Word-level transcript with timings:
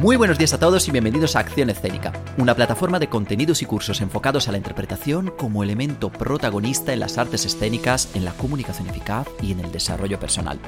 Muy 0.00 0.16
buenos 0.16 0.38
días 0.38 0.54
a 0.54 0.58
todos 0.58 0.88
y 0.88 0.92
bienvenidos 0.92 1.36
a 1.36 1.40
Acción 1.40 1.68
Escénica, 1.68 2.10
una 2.38 2.54
plataforma 2.54 2.98
de 2.98 3.10
contenidos 3.10 3.60
y 3.60 3.66
cursos 3.66 4.00
enfocados 4.00 4.48
a 4.48 4.50
la 4.50 4.56
interpretación 4.56 5.30
como 5.36 5.62
elemento 5.62 6.10
protagonista 6.10 6.94
en 6.94 7.00
las 7.00 7.18
artes 7.18 7.44
escénicas, 7.44 8.08
en 8.14 8.24
la 8.24 8.32
comunicación 8.32 8.88
eficaz 8.88 9.28
y 9.42 9.52
en 9.52 9.60
el 9.60 9.70
desarrollo 9.70 10.18
personal. 10.18 10.58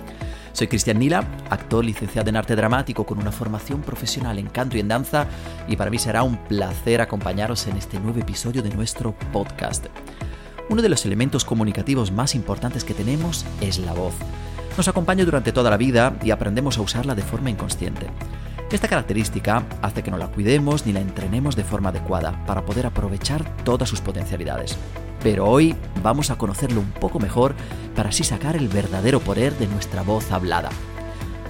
Soy 0.52 0.66
Cristian 0.66 0.98
Nila, 0.98 1.26
actor 1.48 1.82
licenciado 1.82 2.28
en 2.28 2.36
arte 2.36 2.54
dramático 2.54 3.06
con 3.06 3.20
una 3.20 3.32
formación 3.32 3.80
profesional 3.80 4.38
en 4.38 4.50
canto 4.50 4.76
y 4.76 4.80
en 4.80 4.88
danza, 4.88 5.26
y 5.66 5.76
para 5.76 5.90
mí 5.90 5.98
será 5.98 6.24
un 6.24 6.36
placer 6.36 7.00
acompañaros 7.00 7.66
en 7.68 7.78
este 7.78 7.98
nuevo 8.00 8.20
episodio 8.20 8.62
de 8.62 8.74
nuestro 8.74 9.14
podcast. 9.32 9.86
Uno 10.68 10.82
de 10.82 10.90
los 10.90 11.06
elementos 11.06 11.46
comunicativos 11.46 12.12
más 12.12 12.34
importantes 12.34 12.84
que 12.84 12.92
tenemos 12.92 13.46
es 13.62 13.78
la 13.78 13.94
voz. 13.94 14.12
Nos 14.76 14.88
acompaña 14.88 15.24
durante 15.24 15.52
toda 15.52 15.70
la 15.70 15.78
vida 15.78 16.18
y 16.22 16.32
aprendemos 16.32 16.76
a 16.76 16.82
usarla 16.82 17.14
de 17.14 17.22
forma 17.22 17.48
inconsciente. 17.48 18.10
Esta 18.72 18.88
característica 18.88 19.66
hace 19.82 20.02
que 20.02 20.10
no 20.10 20.16
la 20.16 20.28
cuidemos 20.28 20.86
ni 20.86 20.94
la 20.94 21.00
entrenemos 21.00 21.56
de 21.56 21.62
forma 21.62 21.90
adecuada 21.90 22.42
para 22.46 22.64
poder 22.64 22.86
aprovechar 22.86 23.44
todas 23.64 23.86
sus 23.86 24.00
potencialidades. 24.00 24.78
Pero 25.22 25.46
hoy 25.46 25.76
vamos 26.02 26.30
a 26.30 26.38
conocerlo 26.38 26.80
un 26.80 26.90
poco 26.90 27.20
mejor 27.20 27.54
para 27.94 28.08
así 28.08 28.24
sacar 28.24 28.56
el 28.56 28.68
verdadero 28.68 29.20
poder 29.20 29.52
de 29.58 29.66
nuestra 29.66 30.00
voz 30.00 30.32
hablada. 30.32 30.70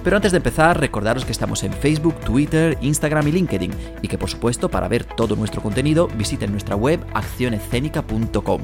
Pero 0.03 0.17
antes 0.17 0.33
de 0.33 0.37
empezar, 0.37 0.77
recordaros 0.77 1.23
que 1.23 1.31
estamos 1.31 1.63
en 1.63 1.71
Facebook, 1.71 2.19
Twitter, 2.19 2.77
Instagram 2.81 3.25
y 3.29 3.31
LinkedIn 3.31 3.71
y 4.01 4.07
que 4.09 4.17
por 4.17 4.29
supuesto 4.29 4.69
para 4.69 4.89
ver 4.89 5.05
todo 5.05 5.37
nuestro 5.37 5.61
contenido 5.61 6.09
visiten 6.09 6.51
nuestra 6.51 6.75
web 6.75 6.99
accionescénica.com. 7.13 8.61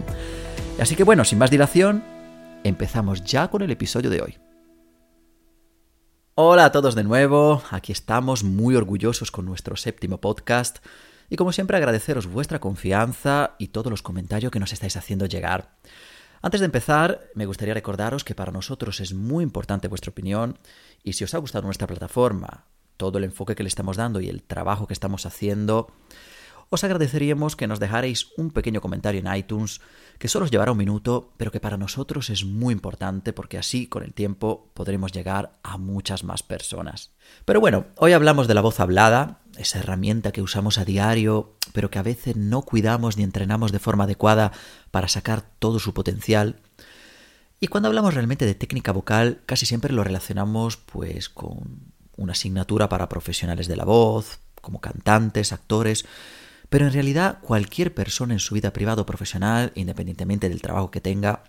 Así 0.81 0.97
que 0.97 1.05
bueno, 1.05 1.23
sin 1.23 1.39
más 1.39 1.49
dilación, 1.49 2.03
empezamos 2.65 3.23
ya 3.23 3.47
con 3.47 3.61
el 3.61 3.71
episodio 3.71 4.09
de 4.09 4.21
hoy. 4.21 4.48
Hola 6.41 6.63
a 6.63 6.71
todos 6.71 6.95
de 6.95 7.03
nuevo, 7.03 7.61
aquí 7.69 7.91
estamos 7.91 8.45
muy 8.45 8.73
orgullosos 8.77 9.29
con 9.29 9.45
nuestro 9.45 9.75
séptimo 9.75 10.21
podcast 10.21 10.77
y 11.29 11.35
como 11.35 11.51
siempre 11.51 11.75
agradeceros 11.75 12.27
vuestra 12.27 12.59
confianza 12.59 13.55
y 13.59 13.67
todos 13.67 13.91
los 13.91 14.01
comentarios 14.01 14.49
que 14.49 14.61
nos 14.61 14.71
estáis 14.71 14.95
haciendo 14.95 15.25
llegar. 15.25 15.75
Antes 16.41 16.61
de 16.61 16.67
empezar, 16.67 17.19
me 17.35 17.45
gustaría 17.45 17.73
recordaros 17.73 18.23
que 18.23 18.35
para 18.35 18.53
nosotros 18.53 19.01
es 19.01 19.13
muy 19.13 19.43
importante 19.43 19.89
vuestra 19.89 20.11
opinión 20.11 20.57
y 21.03 21.11
si 21.11 21.25
os 21.25 21.33
ha 21.33 21.39
gustado 21.39 21.65
nuestra 21.65 21.87
plataforma, 21.87 22.63
todo 22.95 23.17
el 23.17 23.25
enfoque 23.25 23.55
que 23.55 23.63
le 23.63 23.67
estamos 23.67 23.97
dando 23.97 24.21
y 24.21 24.29
el 24.29 24.41
trabajo 24.41 24.87
que 24.87 24.93
estamos 24.93 25.25
haciendo, 25.25 25.91
os 26.69 26.85
agradeceríamos 26.85 27.57
que 27.57 27.67
nos 27.67 27.81
dejarais 27.81 28.27
un 28.37 28.51
pequeño 28.51 28.79
comentario 28.79 29.19
en 29.19 29.35
iTunes, 29.35 29.81
que 30.19 30.27
solo 30.27 30.45
os 30.45 30.51
llevará 30.51 30.73
un 30.73 30.77
minuto, 30.77 31.33
pero 31.37 31.49
que 31.49 31.61
para 31.61 31.77
nosotros 31.77 32.29
es 32.29 32.43
muy 32.43 32.73
importante 32.73 33.31
porque 33.31 33.57
así 33.57 33.87
con 33.87 34.03
el 34.03 34.13
tiempo 34.13 34.69
podremos 34.73 35.13
llegar 35.13 35.57
a 35.63 35.77
muchas 35.77 36.25
más 36.25 36.43
personas. 36.43 37.11
Pero 37.45 37.61
bueno, 37.61 37.85
hoy 37.95 38.11
hablamos 38.11 38.47
de 38.47 38.53
la 38.53 38.61
voz 38.61 38.81
hablada, 38.81 39.39
esa 39.57 39.79
herramienta 39.79 40.33
que 40.33 40.41
usamos 40.41 40.77
a 40.77 40.83
diario, 40.83 41.55
pero 41.71 41.89
que 41.89 41.99
a 41.99 42.03
veces 42.03 42.35
no 42.35 42.63
cuidamos 42.63 43.15
ni 43.15 43.23
entrenamos 43.23 43.71
de 43.71 43.79
forma 43.79 44.03
adecuada 44.03 44.51
para 44.91 45.07
sacar 45.07 45.41
todo 45.57 45.79
su 45.79 45.93
potencial. 45.93 46.57
Y 47.61 47.67
cuando 47.67 47.87
hablamos 47.87 48.13
realmente 48.13 48.45
de 48.45 48.55
técnica 48.55 48.91
vocal, 48.91 49.41
casi 49.45 49.65
siempre 49.65 49.93
lo 49.93 50.03
relacionamos 50.03 50.75
pues 50.75 51.29
con 51.29 51.93
una 52.17 52.33
asignatura 52.33 52.89
para 52.89 53.07
profesionales 53.07 53.69
de 53.69 53.77
la 53.77 53.85
voz, 53.85 54.39
como 54.61 54.81
cantantes, 54.81 55.53
actores, 55.53 56.05
pero 56.69 56.85
en 56.85 56.93
realidad 56.93 57.39
cualquier 57.41 57.93
persona 57.93 58.33
en 58.33 58.39
su 58.39 58.53
vida 58.55 58.71
privada 58.71 59.01
o 59.01 59.05
profesional, 59.05 59.71
independientemente 59.75 60.49
del 60.49 60.61
trabajo 60.61 60.91
que 60.91 61.01
tenga, 61.01 61.43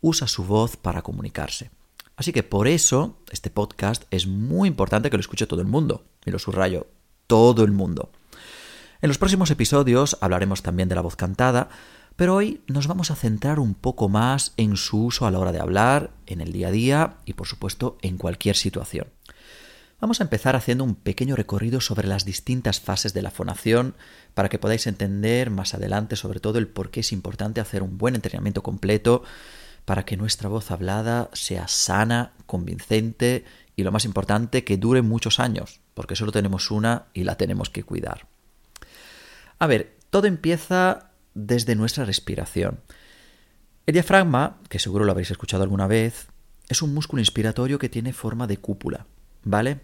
usa 0.00 0.26
su 0.26 0.44
voz 0.44 0.76
para 0.76 1.02
comunicarse. 1.02 1.70
Así 2.16 2.32
que 2.32 2.42
por 2.42 2.66
eso 2.66 3.18
este 3.30 3.50
podcast 3.50 4.04
es 4.10 4.26
muy 4.26 4.68
importante 4.68 5.10
que 5.10 5.16
lo 5.16 5.20
escuche 5.20 5.46
todo 5.46 5.60
el 5.60 5.66
mundo. 5.66 6.04
Y 6.24 6.30
lo 6.30 6.38
subrayo, 6.38 6.86
todo 7.26 7.62
el 7.62 7.72
mundo. 7.72 8.10
En 9.02 9.08
los 9.08 9.18
próximos 9.18 9.50
episodios 9.50 10.16
hablaremos 10.22 10.62
también 10.62 10.88
de 10.88 10.94
la 10.94 11.02
voz 11.02 11.16
cantada, 11.16 11.68
pero 12.16 12.34
hoy 12.34 12.62
nos 12.66 12.86
vamos 12.86 13.10
a 13.10 13.14
centrar 13.14 13.60
un 13.60 13.74
poco 13.74 14.08
más 14.08 14.54
en 14.56 14.76
su 14.78 15.04
uso 15.04 15.26
a 15.26 15.30
la 15.30 15.38
hora 15.38 15.52
de 15.52 15.60
hablar, 15.60 16.10
en 16.26 16.40
el 16.40 16.52
día 16.52 16.68
a 16.68 16.72
día 16.72 17.16
y 17.26 17.34
por 17.34 17.46
supuesto 17.46 17.98
en 18.00 18.16
cualquier 18.16 18.56
situación. 18.56 19.08
Vamos 19.98 20.20
a 20.20 20.24
empezar 20.24 20.56
haciendo 20.56 20.84
un 20.84 20.94
pequeño 20.94 21.36
recorrido 21.36 21.80
sobre 21.80 22.06
las 22.06 22.26
distintas 22.26 22.80
fases 22.80 23.14
de 23.14 23.22
la 23.22 23.30
fonación 23.30 23.94
para 24.34 24.50
que 24.50 24.58
podáis 24.58 24.86
entender 24.86 25.48
más 25.48 25.72
adelante 25.72 26.16
sobre 26.16 26.38
todo 26.38 26.58
el 26.58 26.68
por 26.68 26.90
qué 26.90 27.00
es 27.00 27.12
importante 27.12 27.62
hacer 27.62 27.82
un 27.82 27.96
buen 27.96 28.14
entrenamiento 28.14 28.62
completo 28.62 29.22
para 29.86 30.04
que 30.04 30.18
nuestra 30.18 30.50
voz 30.50 30.70
hablada 30.70 31.30
sea 31.32 31.66
sana, 31.66 32.32
convincente 32.44 33.46
y 33.74 33.84
lo 33.84 33.92
más 33.92 34.04
importante, 34.04 34.64
que 34.64 34.76
dure 34.76 35.00
muchos 35.00 35.40
años, 35.40 35.80
porque 35.94 36.16
solo 36.16 36.30
tenemos 36.30 36.70
una 36.70 37.06
y 37.14 37.24
la 37.24 37.36
tenemos 37.36 37.70
que 37.70 37.82
cuidar. 37.82 38.26
A 39.58 39.66
ver, 39.66 39.96
todo 40.10 40.26
empieza 40.26 41.10
desde 41.34 41.74
nuestra 41.74 42.04
respiración. 42.04 42.80
El 43.86 43.94
diafragma, 43.94 44.58
que 44.68 44.78
seguro 44.78 45.06
lo 45.06 45.12
habréis 45.12 45.30
escuchado 45.30 45.62
alguna 45.62 45.86
vez, 45.86 46.28
es 46.68 46.82
un 46.82 46.92
músculo 46.92 47.20
inspiratorio 47.20 47.78
que 47.78 47.88
tiene 47.88 48.12
forma 48.12 48.46
de 48.46 48.58
cúpula. 48.58 49.06
¿vale? 49.46 49.80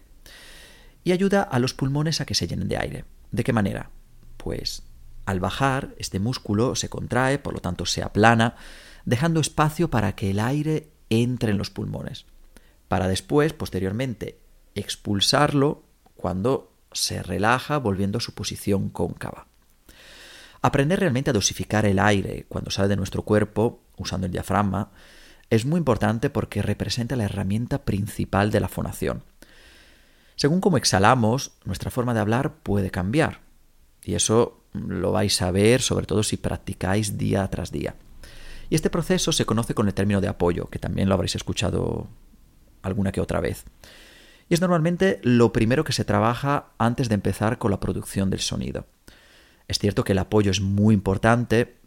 Y 1.03 1.11
ayuda 1.11 1.43
a 1.43 1.59
los 1.59 1.73
pulmones 1.73 2.21
a 2.21 2.25
que 2.25 2.35
se 2.35 2.47
llenen 2.47 2.67
de 2.67 2.77
aire. 2.77 3.05
¿De 3.31 3.43
qué 3.43 3.53
manera? 3.53 3.89
Pues 4.37 4.83
al 5.25 5.39
bajar, 5.39 5.93
este 5.97 6.19
músculo 6.19 6.75
se 6.75 6.89
contrae, 6.89 7.39
por 7.39 7.53
lo 7.53 7.59
tanto 7.59 7.85
se 7.85 8.03
aplana, 8.03 8.55
dejando 9.05 9.39
espacio 9.39 9.89
para 9.89 10.15
que 10.15 10.31
el 10.31 10.39
aire 10.39 10.89
entre 11.09 11.51
en 11.51 11.57
los 11.57 11.69
pulmones, 11.69 12.25
para 12.87 13.07
después, 13.07 13.53
posteriormente, 13.53 14.39
expulsarlo 14.75 15.83
cuando 16.15 16.73
se 16.91 17.23
relaja 17.23 17.77
volviendo 17.77 18.17
a 18.17 18.21
su 18.21 18.33
posición 18.33 18.89
cóncava. 18.89 19.47
Aprender 20.61 20.99
realmente 20.99 21.29
a 21.29 21.33
dosificar 21.33 21.85
el 21.85 21.99
aire 21.99 22.45
cuando 22.47 22.71
sale 22.71 22.87
de 22.87 22.95
nuestro 22.95 23.23
cuerpo, 23.23 23.81
usando 23.97 24.27
el 24.27 24.31
diafragma, 24.31 24.91
es 25.49 25.65
muy 25.65 25.77
importante 25.77 26.29
porque 26.29 26.61
representa 26.61 27.15
la 27.15 27.25
herramienta 27.25 27.83
principal 27.83 28.49
de 28.49 28.59
la 28.59 28.69
fonación. 28.69 29.23
Según 30.43 30.59
cómo 30.59 30.75
exhalamos, 30.75 31.53
nuestra 31.63 31.89
forma 31.89 32.13
de 32.13 32.19
hablar 32.19 32.55
puede 32.63 32.91
cambiar. 32.91 33.39
Y 34.03 34.15
eso 34.15 34.65
lo 34.73 35.13
vais 35.13 35.41
a 35.41 35.51
ver 35.51 35.81
sobre 35.81 36.05
todo 36.05 36.21
si 36.21 36.35
practicáis 36.35 37.17
día 37.17 37.47
tras 37.47 37.71
día. 37.71 37.95
Y 38.69 38.75
este 38.75 38.89
proceso 38.89 39.31
se 39.31 39.45
conoce 39.45 39.73
con 39.73 39.87
el 39.87 39.93
término 39.93 40.19
de 40.19 40.27
apoyo, 40.27 40.65
que 40.69 40.79
también 40.79 41.07
lo 41.07 41.15
habréis 41.15 41.37
escuchado 41.37 42.09
alguna 42.81 43.13
que 43.13 43.21
otra 43.21 43.39
vez. 43.39 43.63
Y 44.49 44.53
es 44.53 44.59
normalmente 44.59 45.21
lo 45.23 45.53
primero 45.53 45.85
que 45.85 45.93
se 45.93 46.03
trabaja 46.03 46.73
antes 46.77 47.07
de 47.07 47.15
empezar 47.15 47.57
con 47.57 47.71
la 47.71 47.79
producción 47.79 48.29
del 48.29 48.41
sonido. 48.41 48.85
Es 49.69 49.79
cierto 49.79 50.03
que 50.03 50.11
el 50.11 50.19
apoyo 50.19 50.51
es 50.51 50.59
muy 50.59 50.93
importante, 50.93 51.77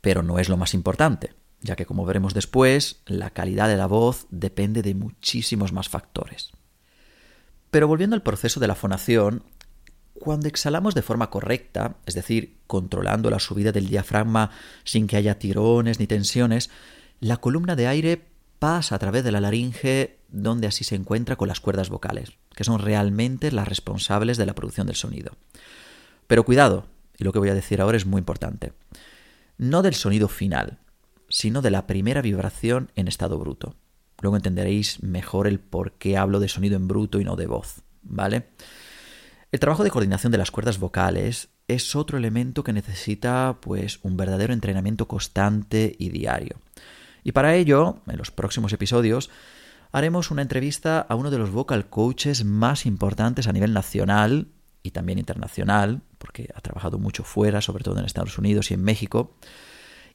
pero 0.00 0.24
no 0.24 0.40
es 0.40 0.48
lo 0.48 0.56
más 0.56 0.74
importante, 0.74 1.32
ya 1.60 1.76
que 1.76 1.86
como 1.86 2.04
veremos 2.04 2.34
después, 2.34 3.02
la 3.06 3.30
calidad 3.30 3.68
de 3.68 3.76
la 3.76 3.86
voz 3.86 4.26
depende 4.30 4.82
de 4.82 4.96
muchísimos 4.96 5.72
más 5.72 5.88
factores. 5.88 6.50
Pero 7.74 7.88
volviendo 7.88 8.14
al 8.14 8.22
proceso 8.22 8.60
de 8.60 8.68
la 8.68 8.76
fonación, 8.76 9.42
cuando 10.12 10.46
exhalamos 10.46 10.94
de 10.94 11.02
forma 11.02 11.28
correcta, 11.28 11.96
es 12.06 12.14
decir, 12.14 12.58
controlando 12.68 13.30
la 13.30 13.40
subida 13.40 13.72
del 13.72 13.88
diafragma 13.88 14.52
sin 14.84 15.08
que 15.08 15.16
haya 15.16 15.40
tirones 15.40 15.98
ni 15.98 16.06
tensiones, 16.06 16.70
la 17.18 17.38
columna 17.38 17.74
de 17.74 17.88
aire 17.88 18.28
pasa 18.60 18.94
a 18.94 18.98
través 19.00 19.24
de 19.24 19.32
la 19.32 19.40
laringe 19.40 20.20
donde 20.28 20.68
así 20.68 20.84
se 20.84 20.94
encuentra 20.94 21.34
con 21.34 21.48
las 21.48 21.58
cuerdas 21.58 21.88
vocales, 21.88 22.34
que 22.54 22.62
son 22.62 22.78
realmente 22.78 23.50
las 23.50 23.66
responsables 23.66 24.36
de 24.36 24.46
la 24.46 24.54
producción 24.54 24.86
del 24.86 24.94
sonido. 24.94 25.32
Pero 26.28 26.44
cuidado, 26.44 26.86
y 27.18 27.24
lo 27.24 27.32
que 27.32 27.40
voy 27.40 27.48
a 27.48 27.54
decir 27.54 27.80
ahora 27.80 27.96
es 27.96 28.06
muy 28.06 28.20
importante, 28.20 28.72
no 29.58 29.82
del 29.82 29.94
sonido 29.94 30.28
final, 30.28 30.78
sino 31.28 31.60
de 31.60 31.72
la 31.72 31.88
primera 31.88 32.22
vibración 32.22 32.92
en 32.94 33.08
estado 33.08 33.36
bruto. 33.36 33.74
Luego 34.20 34.36
entenderéis 34.36 35.02
mejor 35.02 35.46
el 35.46 35.60
por 35.60 35.92
qué 35.92 36.16
hablo 36.16 36.40
de 36.40 36.48
sonido 36.48 36.76
en 36.76 36.88
bruto 36.88 37.20
y 37.20 37.24
no 37.24 37.36
de 37.36 37.46
voz, 37.46 37.82
¿vale? 38.02 38.48
El 39.52 39.60
trabajo 39.60 39.84
de 39.84 39.90
coordinación 39.90 40.32
de 40.32 40.38
las 40.38 40.50
cuerdas 40.50 40.78
vocales 40.78 41.48
es 41.68 41.94
otro 41.94 42.18
elemento 42.18 42.64
que 42.64 42.72
necesita 42.72 43.58
pues 43.60 44.00
un 44.02 44.16
verdadero 44.16 44.52
entrenamiento 44.52 45.06
constante 45.08 45.94
y 45.98 46.08
diario. 46.10 46.56
Y 47.22 47.32
para 47.32 47.54
ello, 47.54 47.98
en 48.06 48.18
los 48.18 48.30
próximos 48.30 48.72
episodios, 48.72 49.30
haremos 49.92 50.30
una 50.30 50.42
entrevista 50.42 51.00
a 51.00 51.14
uno 51.14 51.30
de 51.30 51.38
los 51.38 51.50
vocal 51.50 51.88
coaches 51.88 52.44
más 52.44 52.84
importantes 52.84 53.46
a 53.46 53.52
nivel 53.52 53.72
nacional 53.72 54.48
y 54.82 54.90
también 54.90 55.18
internacional, 55.18 56.02
porque 56.18 56.50
ha 56.54 56.60
trabajado 56.60 56.98
mucho 56.98 57.24
fuera, 57.24 57.60
sobre 57.60 57.84
todo 57.84 57.98
en 57.98 58.04
Estados 58.04 58.36
Unidos 58.36 58.70
y 58.70 58.74
en 58.74 58.82
México, 58.82 59.36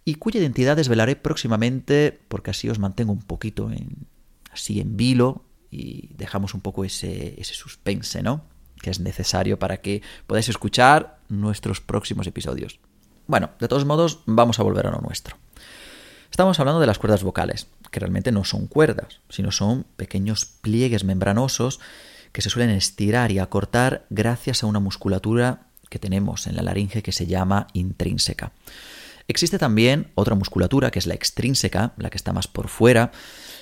y 0.09 0.15
cuya 0.15 0.39
identidad 0.39 0.75
desvelaré 0.75 1.15
próximamente 1.15 2.19
porque 2.29 2.49
así 2.49 2.67
os 2.67 2.79
mantengo 2.79 3.11
un 3.11 3.21
poquito 3.21 3.69
en, 3.69 4.07
así 4.51 4.79
en 4.79 4.97
vilo 4.97 5.43
y 5.69 6.15
dejamos 6.15 6.55
un 6.55 6.61
poco 6.61 6.83
ese, 6.83 7.39
ese 7.39 7.53
suspense, 7.53 8.23
¿no? 8.23 8.43
Que 8.81 8.89
es 8.89 8.99
necesario 8.99 9.59
para 9.59 9.81
que 9.81 10.01
podáis 10.25 10.49
escuchar 10.49 11.19
nuestros 11.29 11.79
próximos 11.79 12.25
episodios. 12.25 12.79
Bueno, 13.27 13.51
de 13.59 13.67
todos 13.67 13.85
modos, 13.85 14.21
vamos 14.25 14.59
a 14.59 14.63
volver 14.63 14.87
a 14.87 14.91
lo 14.91 15.01
nuestro. 15.01 15.37
Estamos 16.31 16.59
hablando 16.59 16.79
de 16.79 16.87
las 16.87 16.97
cuerdas 16.97 17.21
vocales, 17.21 17.67
que 17.91 17.99
realmente 17.99 18.31
no 18.31 18.43
son 18.45 18.65
cuerdas, 18.65 19.19
sino 19.29 19.51
son 19.51 19.85
pequeños 19.95 20.45
pliegues 20.45 21.03
membranosos 21.03 21.79
que 22.31 22.41
se 22.41 22.49
suelen 22.49 22.71
estirar 22.71 23.31
y 23.31 23.37
acortar 23.37 24.07
gracias 24.09 24.63
a 24.63 24.65
una 24.67 24.79
musculatura 24.79 25.67
que 25.87 25.99
tenemos 25.99 26.47
en 26.47 26.55
la 26.55 26.63
laringe 26.63 27.03
que 27.03 27.11
se 27.11 27.27
llama 27.27 27.67
intrínseca. 27.73 28.53
Existe 29.29 29.59
también 29.59 30.07
otra 30.15 30.33
musculatura 30.33 30.89
que 30.89 30.97
es 30.97 31.05
la 31.05 31.13
extrínseca, 31.13 31.93
la 31.97 32.09
que 32.09 32.17
está 32.17 32.33
más 32.33 32.47
por 32.47 32.67
fuera, 32.67 33.11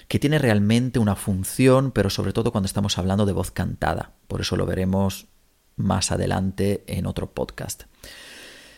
que 0.08 0.18
tiene 0.18 0.40
realmente 0.40 0.98
una 0.98 1.18
función, 1.18 1.92
pero 1.92 2.10
sobre 2.10 2.32
todo 2.32 2.54
cuando 2.54 2.68
estamos 2.68 2.98
hablando 2.98 3.26
de 3.26 3.34
voz 3.34 3.52
cantada. 3.52 4.14
Por 4.30 4.40
eso 4.40 4.56
lo 4.56 4.66
veremos 4.66 5.28
más 5.76 6.14
adelante 6.14 6.86
en 6.88 7.06
otro 7.06 7.34
podcast. 7.34 7.84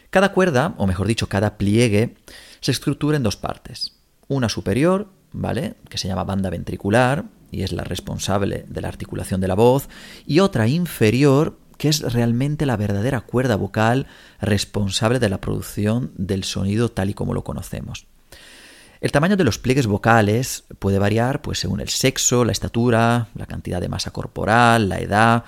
Cada 0.09 0.33
cuerda, 0.33 0.73
o 0.79 0.87
mejor 0.87 1.05
dicho, 1.05 1.29
cada 1.29 1.59
pliegue, 1.59 2.15
se 2.59 2.71
estructura 2.71 3.17
en 3.17 3.23
dos 3.23 3.37
partes. 3.37 3.95
Una 4.27 4.49
superior, 4.49 5.09
¿vale? 5.31 5.75
Que 5.89 5.99
se 5.99 6.07
llama 6.07 6.23
banda 6.23 6.49
ventricular 6.49 7.25
y 7.51 7.61
es 7.61 7.71
la 7.71 7.83
responsable 7.83 8.65
de 8.67 8.81
la 8.81 8.87
articulación 8.87 9.41
de 9.41 9.47
la 9.47 9.53
voz, 9.53 9.89
y 10.25 10.39
otra 10.39 10.67
inferior, 10.67 11.59
que 11.79 11.87
es 11.87 12.01
realmente 12.13 12.67
la 12.67 12.77
verdadera 12.77 13.21
cuerda 13.21 13.55
vocal 13.55 14.05
responsable 14.39 15.17
de 15.17 15.29
la 15.29 15.41
producción 15.41 16.11
del 16.15 16.43
sonido 16.43 16.89
tal 16.91 17.09
y 17.09 17.13
como 17.15 17.33
lo 17.33 17.43
conocemos. 17.43 18.05
El 19.01 19.13
tamaño 19.13 19.37
de 19.37 19.45
los 19.45 19.57
pliegues 19.57 19.87
vocales 19.87 20.65
puede 20.77 20.99
variar 20.99 21.41
pues, 21.41 21.57
según 21.57 21.79
el 21.79 21.87
sexo, 21.87 22.43
la 22.43 22.51
estatura, 22.51 23.29
la 23.33 23.45
cantidad 23.45 23.79
de 23.79 23.87
masa 23.87 24.11
corporal, 24.11 24.89
la 24.89 24.99
edad, 24.99 25.45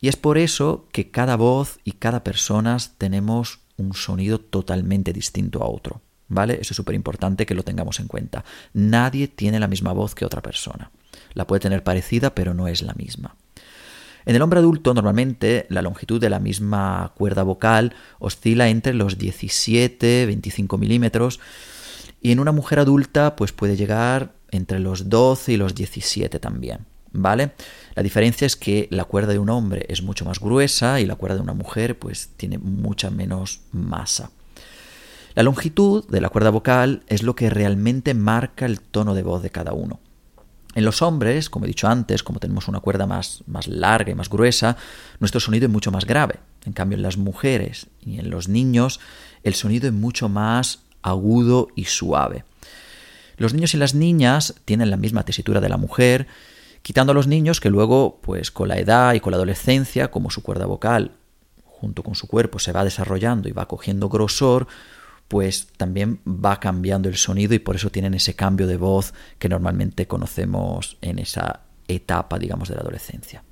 y 0.00 0.06
es 0.06 0.16
por 0.16 0.38
eso 0.38 0.86
que 0.92 1.10
cada 1.10 1.34
voz 1.34 1.80
y 1.82 1.92
cada 1.92 2.22
persona 2.22 2.76
tenemos 2.96 3.58
un 3.76 3.94
sonido 3.94 4.38
totalmente 4.38 5.12
distinto 5.12 5.62
a 5.62 5.66
otro. 5.66 6.00
¿Vale? 6.28 6.54
Eso 6.54 6.72
es 6.72 6.76
súper 6.76 6.94
importante 6.94 7.46
que 7.46 7.54
lo 7.54 7.64
tengamos 7.64 8.00
en 8.00 8.06
cuenta. 8.06 8.44
Nadie 8.72 9.28
tiene 9.28 9.60
la 9.60 9.68
misma 9.68 9.92
voz 9.92 10.14
que 10.14 10.24
otra 10.24 10.40
persona. 10.40 10.90
La 11.34 11.46
puede 11.46 11.60
tener 11.60 11.82
parecida, 11.82 12.34
pero 12.34 12.54
no 12.54 12.66
es 12.66 12.80
la 12.80 12.94
misma. 12.94 13.36
En 14.26 14.36
el 14.36 14.42
hombre 14.42 14.60
adulto, 14.60 14.94
normalmente, 14.94 15.66
la 15.68 15.82
longitud 15.82 16.20
de 16.20 16.30
la 16.30 16.40
misma 16.40 17.12
cuerda 17.16 17.42
vocal 17.42 17.94
oscila 18.18 18.68
entre 18.68 18.94
los 18.94 19.18
17 19.18 20.22
y 20.22 20.26
25 20.26 20.78
milímetros, 20.78 21.40
y 22.22 22.32
en 22.32 22.40
una 22.40 22.52
mujer 22.52 22.78
adulta, 22.78 23.36
pues 23.36 23.52
puede 23.52 23.76
llegar 23.76 24.32
entre 24.50 24.78
los 24.78 25.10
12 25.10 25.52
y 25.52 25.56
los 25.58 25.74
17 25.74 26.38
también. 26.38 26.86
¿Vale? 27.12 27.52
La 27.94 28.02
diferencia 28.02 28.44
es 28.46 28.56
que 28.56 28.88
la 28.90 29.04
cuerda 29.04 29.32
de 29.32 29.38
un 29.38 29.50
hombre 29.50 29.86
es 29.88 30.02
mucho 30.02 30.24
más 30.24 30.40
gruesa 30.40 31.00
y 31.00 31.06
la 31.06 31.14
cuerda 31.14 31.36
de 31.36 31.42
una 31.42 31.52
mujer, 31.52 31.98
pues, 31.98 32.30
tiene 32.36 32.58
mucha 32.58 33.10
menos 33.10 33.60
masa. 33.70 34.30
La 35.34 35.42
longitud 35.42 36.08
de 36.08 36.20
la 36.20 36.28
cuerda 36.28 36.50
vocal 36.50 37.02
es 37.08 37.22
lo 37.22 37.34
que 37.36 37.50
realmente 37.50 38.14
marca 38.14 38.66
el 38.66 38.80
tono 38.80 39.14
de 39.14 39.22
voz 39.22 39.42
de 39.42 39.50
cada 39.50 39.72
uno. 39.72 40.00
En 40.74 40.84
los 40.84 41.02
hombres, 41.02 41.50
como 41.50 41.64
he 41.64 41.68
dicho 41.68 41.88
antes, 41.88 42.22
como 42.22 42.40
tenemos 42.40 42.68
una 42.68 42.80
cuerda 42.80 43.06
más, 43.06 43.42
más 43.46 43.68
larga 43.68 44.10
y 44.10 44.14
más 44.14 44.28
gruesa, 44.28 44.76
nuestro 45.20 45.40
sonido 45.40 45.66
es 45.66 45.72
mucho 45.72 45.92
más 45.92 46.04
grave. 46.04 46.40
En 46.64 46.72
cambio, 46.72 46.96
en 46.96 47.02
las 47.02 47.16
mujeres 47.16 47.86
y 48.00 48.18
en 48.18 48.30
los 48.30 48.48
niños, 48.48 49.00
el 49.42 49.54
sonido 49.54 49.86
es 49.86 49.92
mucho 49.92 50.28
más 50.28 50.80
agudo 51.02 51.68
y 51.76 51.84
suave. 51.84 52.44
Los 53.36 53.54
niños 53.54 53.74
y 53.74 53.76
las 53.76 53.94
niñas 53.94 54.54
tienen 54.64 54.90
la 54.90 54.96
misma 54.96 55.24
tesitura 55.24 55.60
de 55.60 55.68
la 55.68 55.76
mujer, 55.76 56.26
quitando 56.82 57.12
a 57.12 57.14
los 57.14 57.26
niños 57.26 57.60
que 57.60 57.70
luego, 57.70 58.20
pues 58.22 58.50
con 58.50 58.68
la 58.68 58.78
edad 58.78 59.14
y 59.14 59.20
con 59.20 59.30
la 59.30 59.36
adolescencia, 59.36 60.10
como 60.10 60.30
su 60.30 60.42
cuerda 60.42 60.66
vocal 60.66 61.12
junto 61.84 62.02
con 62.02 62.14
su 62.14 62.26
cuerpo 62.26 62.58
se 62.58 62.72
va 62.72 62.82
desarrollando 62.82 63.48
y 63.48 63.52
va 63.52 63.68
cogiendo 63.68 64.08
grosor, 64.08 64.66
pues 65.34 65.66
también 65.76 66.20
va 66.24 66.60
cambiando 66.60 67.08
el 67.08 67.16
sonido 67.16 67.54
y 67.54 67.58
por 67.58 67.74
eso 67.74 67.90
tienen 67.90 68.14
ese 68.14 68.36
cambio 68.36 68.68
de 68.68 68.76
voz 68.76 69.14
que 69.40 69.48
normalmente 69.48 70.06
conocemos 70.06 70.96
en 71.00 71.18
esa 71.18 71.62
etapa, 71.88 72.38
digamos, 72.38 72.68
de 72.68 72.76
la 72.76 72.82
adolescencia. 72.82 73.42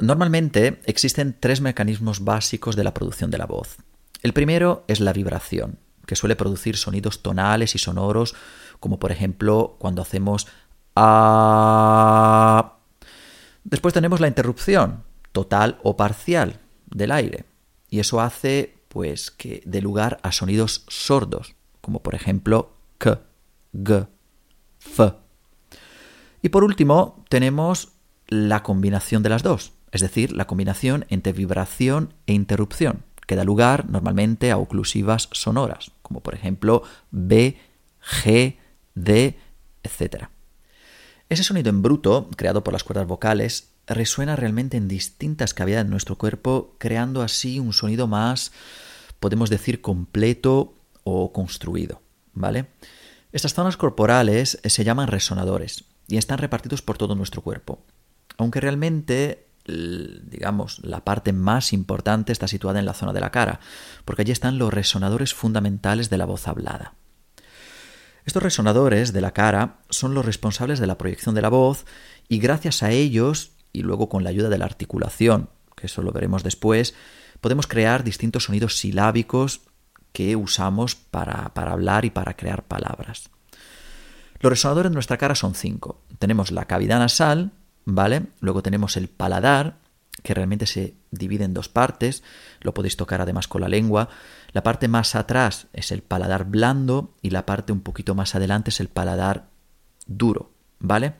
Normalmente 0.00 0.80
existen 0.86 1.36
tres 1.38 1.60
mecanismos 1.60 2.24
básicos 2.24 2.74
de 2.74 2.82
la 2.82 2.94
producción 2.94 3.30
de 3.30 3.38
la 3.38 3.46
voz. 3.46 3.76
El 4.24 4.32
primero 4.32 4.84
es 4.88 4.98
la 4.98 5.12
vibración, 5.12 5.78
que 6.04 6.16
suele 6.16 6.34
producir 6.34 6.76
sonidos 6.76 7.22
tonales 7.22 7.76
y 7.76 7.78
sonoros, 7.78 8.34
como 8.80 8.98
por 8.98 9.12
ejemplo 9.12 9.76
cuando 9.78 10.02
hacemos 10.02 10.48
a. 10.96 12.76
Después 13.62 13.94
tenemos 13.94 14.18
la 14.18 14.26
interrupción, 14.26 15.04
total 15.30 15.78
o 15.84 15.96
parcial, 15.96 16.58
del 16.90 17.12
aire, 17.12 17.44
y 17.88 18.00
eso 18.00 18.20
hace 18.20 18.77
pues 18.98 19.30
que 19.30 19.62
dé 19.64 19.80
lugar 19.80 20.18
a 20.24 20.32
sonidos 20.32 20.82
sordos, 20.88 21.54
como 21.80 22.02
por 22.02 22.16
ejemplo 22.16 22.74
k, 22.98 23.20
g, 23.72 24.08
f. 24.80 25.12
Y 26.42 26.48
por 26.48 26.64
último, 26.64 27.24
tenemos 27.28 27.92
la 28.26 28.64
combinación 28.64 29.22
de 29.22 29.28
las 29.28 29.44
dos, 29.44 29.72
es 29.92 30.00
decir, 30.00 30.32
la 30.32 30.48
combinación 30.48 31.06
entre 31.10 31.32
vibración 31.32 32.12
e 32.26 32.32
interrupción, 32.32 33.04
que 33.28 33.36
da 33.36 33.44
lugar 33.44 33.88
normalmente 33.88 34.50
a 34.50 34.58
oclusivas 34.58 35.28
sonoras, 35.30 35.92
como 36.02 36.20
por 36.20 36.34
ejemplo 36.34 36.82
B, 37.12 37.56
G, 38.02 38.56
D, 38.96 39.38
etc. 39.84 40.24
Ese 41.28 41.44
sonido 41.44 41.70
en 41.70 41.82
bruto, 41.82 42.28
creado 42.36 42.64
por 42.64 42.72
las 42.72 42.82
cuerdas 42.82 43.06
vocales, 43.06 43.68
resuena 43.86 44.34
realmente 44.34 44.76
en 44.76 44.88
distintas 44.88 45.54
cavidades 45.54 45.86
de 45.86 45.90
nuestro 45.92 46.18
cuerpo, 46.18 46.74
creando 46.78 47.22
así 47.22 47.60
un 47.60 47.72
sonido 47.72 48.08
más, 48.08 48.50
podemos 49.20 49.50
decir, 49.50 49.80
completo 49.80 50.74
o 51.04 51.32
construido. 51.32 52.02
¿Vale? 52.32 52.66
Estas 53.32 53.54
zonas 53.54 53.76
corporales 53.76 54.60
se 54.64 54.84
llaman 54.84 55.08
resonadores 55.08 55.84
y 56.06 56.16
están 56.16 56.38
repartidos 56.38 56.82
por 56.82 56.96
todo 56.96 57.14
nuestro 57.14 57.42
cuerpo. 57.42 57.84
Aunque 58.38 58.60
realmente, 58.60 59.48
digamos, 59.66 60.78
la 60.84 61.04
parte 61.04 61.32
más 61.32 61.72
importante 61.72 62.32
está 62.32 62.48
situada 62.48 62.78
en 62.78 62.86
la 62.86 62.94
zona 62.94 63.12
de 63.12 63.20
la 63.20 63.30
cara, 63.30 63.60
porque 64.04 64.22
allí 64.22 64.32
están 64.32 64.58
los 64.58 64.72
resonadores 64.72 65.34
fundamentales 65.34 66.08
de 66.08 66.18
la 66.18 66.24
voz 66.24 66.48
hablada. 66.48 66.94
Estos 68.24 68.42
resonadores 68.42 69.12
de 69.12 69.20
la 69.20 69.32
cara 69.32 69.80
son 69.90 70.14
los 70.14 70.24
responsables 70.24 70.78
de 70.78 70.86
la 70.86 70.98
proyección 70.98 71.34
de 71.34 71.42
la 71.42 71.48
voz 71.48 71.86
y 72.28 72.38
gracias 72.38 72.82
a 72.82 72.90
ellos 72.90 73.52
y 73.72 73.82
luego 73.82 74.08
con 74.08 74.24
la 74.24 74.30
ayuda 74.30 74.48
de 74.48 74.58
la 74.58 74.66
articulación, 74.66 75.50
que 75.76 75.86
eso 75.86 76.02
lo 76.02 76.12
veremos 76.12 76.42
después, 76.42 76.94
podemos 77.40 77.66
crear 77.66 78.04
distintos 78.04 78.44
sonidos 78.44 78.78
silábicos 78.78 79.62
que 80.12 80.36
usamos 80.36 80.94
para, 80.94 81.52
hablar 81.54 82.04
y 82.04 82.10
para 82.10 82.34
crear 82.34 82.64
palabras. 82.64 83.30
Los 84.40 84.50
resonadores 84.50 84.90
de 84.90 84.94
nuestra 84.94 85.18
cara 85.18 85.34
son 85.34 85.54
cinco. 85.54 86.02
Tenemos 86.18 86.50
la 86.50 86.64
cavidad 86.64 86.98
nasal, 86.98 87.52
¿vale? 87.84 88.26
Luego 88.40 88.62
tenemos 88.62 88.96
el 88.96 89.08
paladar, 89.08 89.78
que 90.22 90.34
realmente 90.34 90.66
se 90.66 90.94
divide 91.10 91.44
en 91.44 91.54
dos 91.54 91.68
partes, 91.68 92.22
lo 92.60 92.74
podéis 92.74 92.96
tocar 92.96 93.20
además 93.20 93.48
con 93.48 93.60
la 93.60 93.68
lengua. 93.68 94.08
La 94.52 94.62
parte 94.62 94.88
más 94.88 95.14
atrás 95.14 95.68
es 95.72 95.92
el 95.92 96.02
paladar 96.02 96.44
blando 96.44 97.14
y 97.22 97.30
la 97.30 97.46
parte 97.46 97.72
un 97.72 97.80
poquito 97.80 98.14
más 98.14 98.34
adelante 98.34 98.70
es 98.70 98.80
el 98.80 98.88
paladar 98.88 99.48
duro, 100.06 100.50
¿vale? 100.78 101.14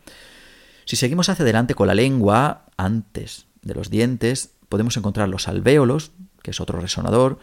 Si 0.85 0.97
seguimos 0.97 1.29
hacia 1.29 1.43
adelante 1.43 1.75
con 1.75 1.87
la 1.87 1.95
lengua, 1.95 2.67
antes 2.77 3.47
de 3.63 3.75
los 3.75 3.91
dientes, 3.91 4.55
podemos 4.69 4.97
encontrar 4.97 5.29
los 5.29 5.49
alvéolos, 5.49 6.13
que 6.43 6.51
es 6.53 6.61
otro 6.61 6.81
resonador, 6.81 7.39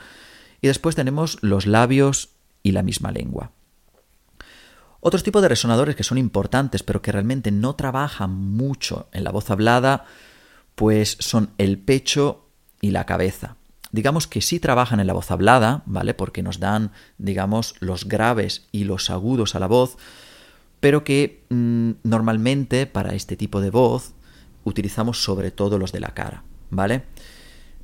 y 0.61 0.67
después 0.67 0.95
tenemos 0.95 1.37
los 1.41 1.65
labios 1.65 2.29
y 2.63 2.71
la 2.71 2.83
misma 2.83 3.11
lengua. 3.11 3.51
Otros 4.99 5.21
tipos 5.21 5.43
de 5.43 5.49
resonadores 5.49 5.95
que 5.95 6.03
son 6.03 6.17
importantes 6.17 6.81
pero 6.81 7.03
que 7.03 7.11
realmente 7.11 7.51
no 7.51 7.75
trabajan 7.75 8.31
mucho 8.31 9.07
en 9.11 9.23
la 9.23 9.31
voz 9.31 9.51
hablada, 9.51 10.05
pues 10.73 11.17
son 11.19 11.51
el 11.59 11.77
pecho 11.77 12.47
y 12.81 12.89
la 12.89 13.05
cabeza. 13.05 13.55
Digamos 13.91 14.27
que 14.27 14.41
sí 14.41 14.59
trabajan 14.59 14.99
en 14.99 15.07
la 15.07 15.13
voz 15.13 15.29
hablada, 15.29 15.83
¿vale? 15.85 16.15
Porque 16.15 16.41
nos 16.41 16.59
dan, 16.59 16.91
digamos, 17.17 17.75
los 17.79 18.09
graves 18.09 18.67
y 18.71 18.83
los 18.83 19.09
agudos 19.09 19.53
a 19.53 19.59
la 19.59 19.67
voz, 19.67 19.97
pero 20.79 21.03
que 21.03 21.45
mm, 21.49 21.91
normalmente 22.03 22.87
para 22.87 23.13
este 23.13 23.37
tipo 23.37 23.61
de 23.61 23.69
voz 23.69 24.13
utilizamos 24.63 25.23
sobre 25.23 25.51
todo 25.51 25.77
los 25.77 25.91
de 25.91 25.99
la 25.99 26.15
cara, 26.15 26.43
¿vale? 26.71 27.03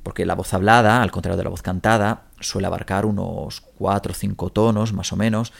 Porque 0.02 0.26
la 0.26 0.34
voz 0.34 0.52
hablada, 0.54 1.02
al 1.02 1.10
contrario 1.10 1.36
de 1.36 1.44
la 1.44 1.50
voz 1.50 1.62
cantada, 1.62 2.24
suele 2.40 2.66
abarcar 2.66 3.06
unos 3.06 3.60
4 3.60 4.12
o 4.12 4.14
5 4.14 4.50
tonos 4.50 4.92
más 4.92 5.12
o 5.12 5.16
menos, 5.16 5.52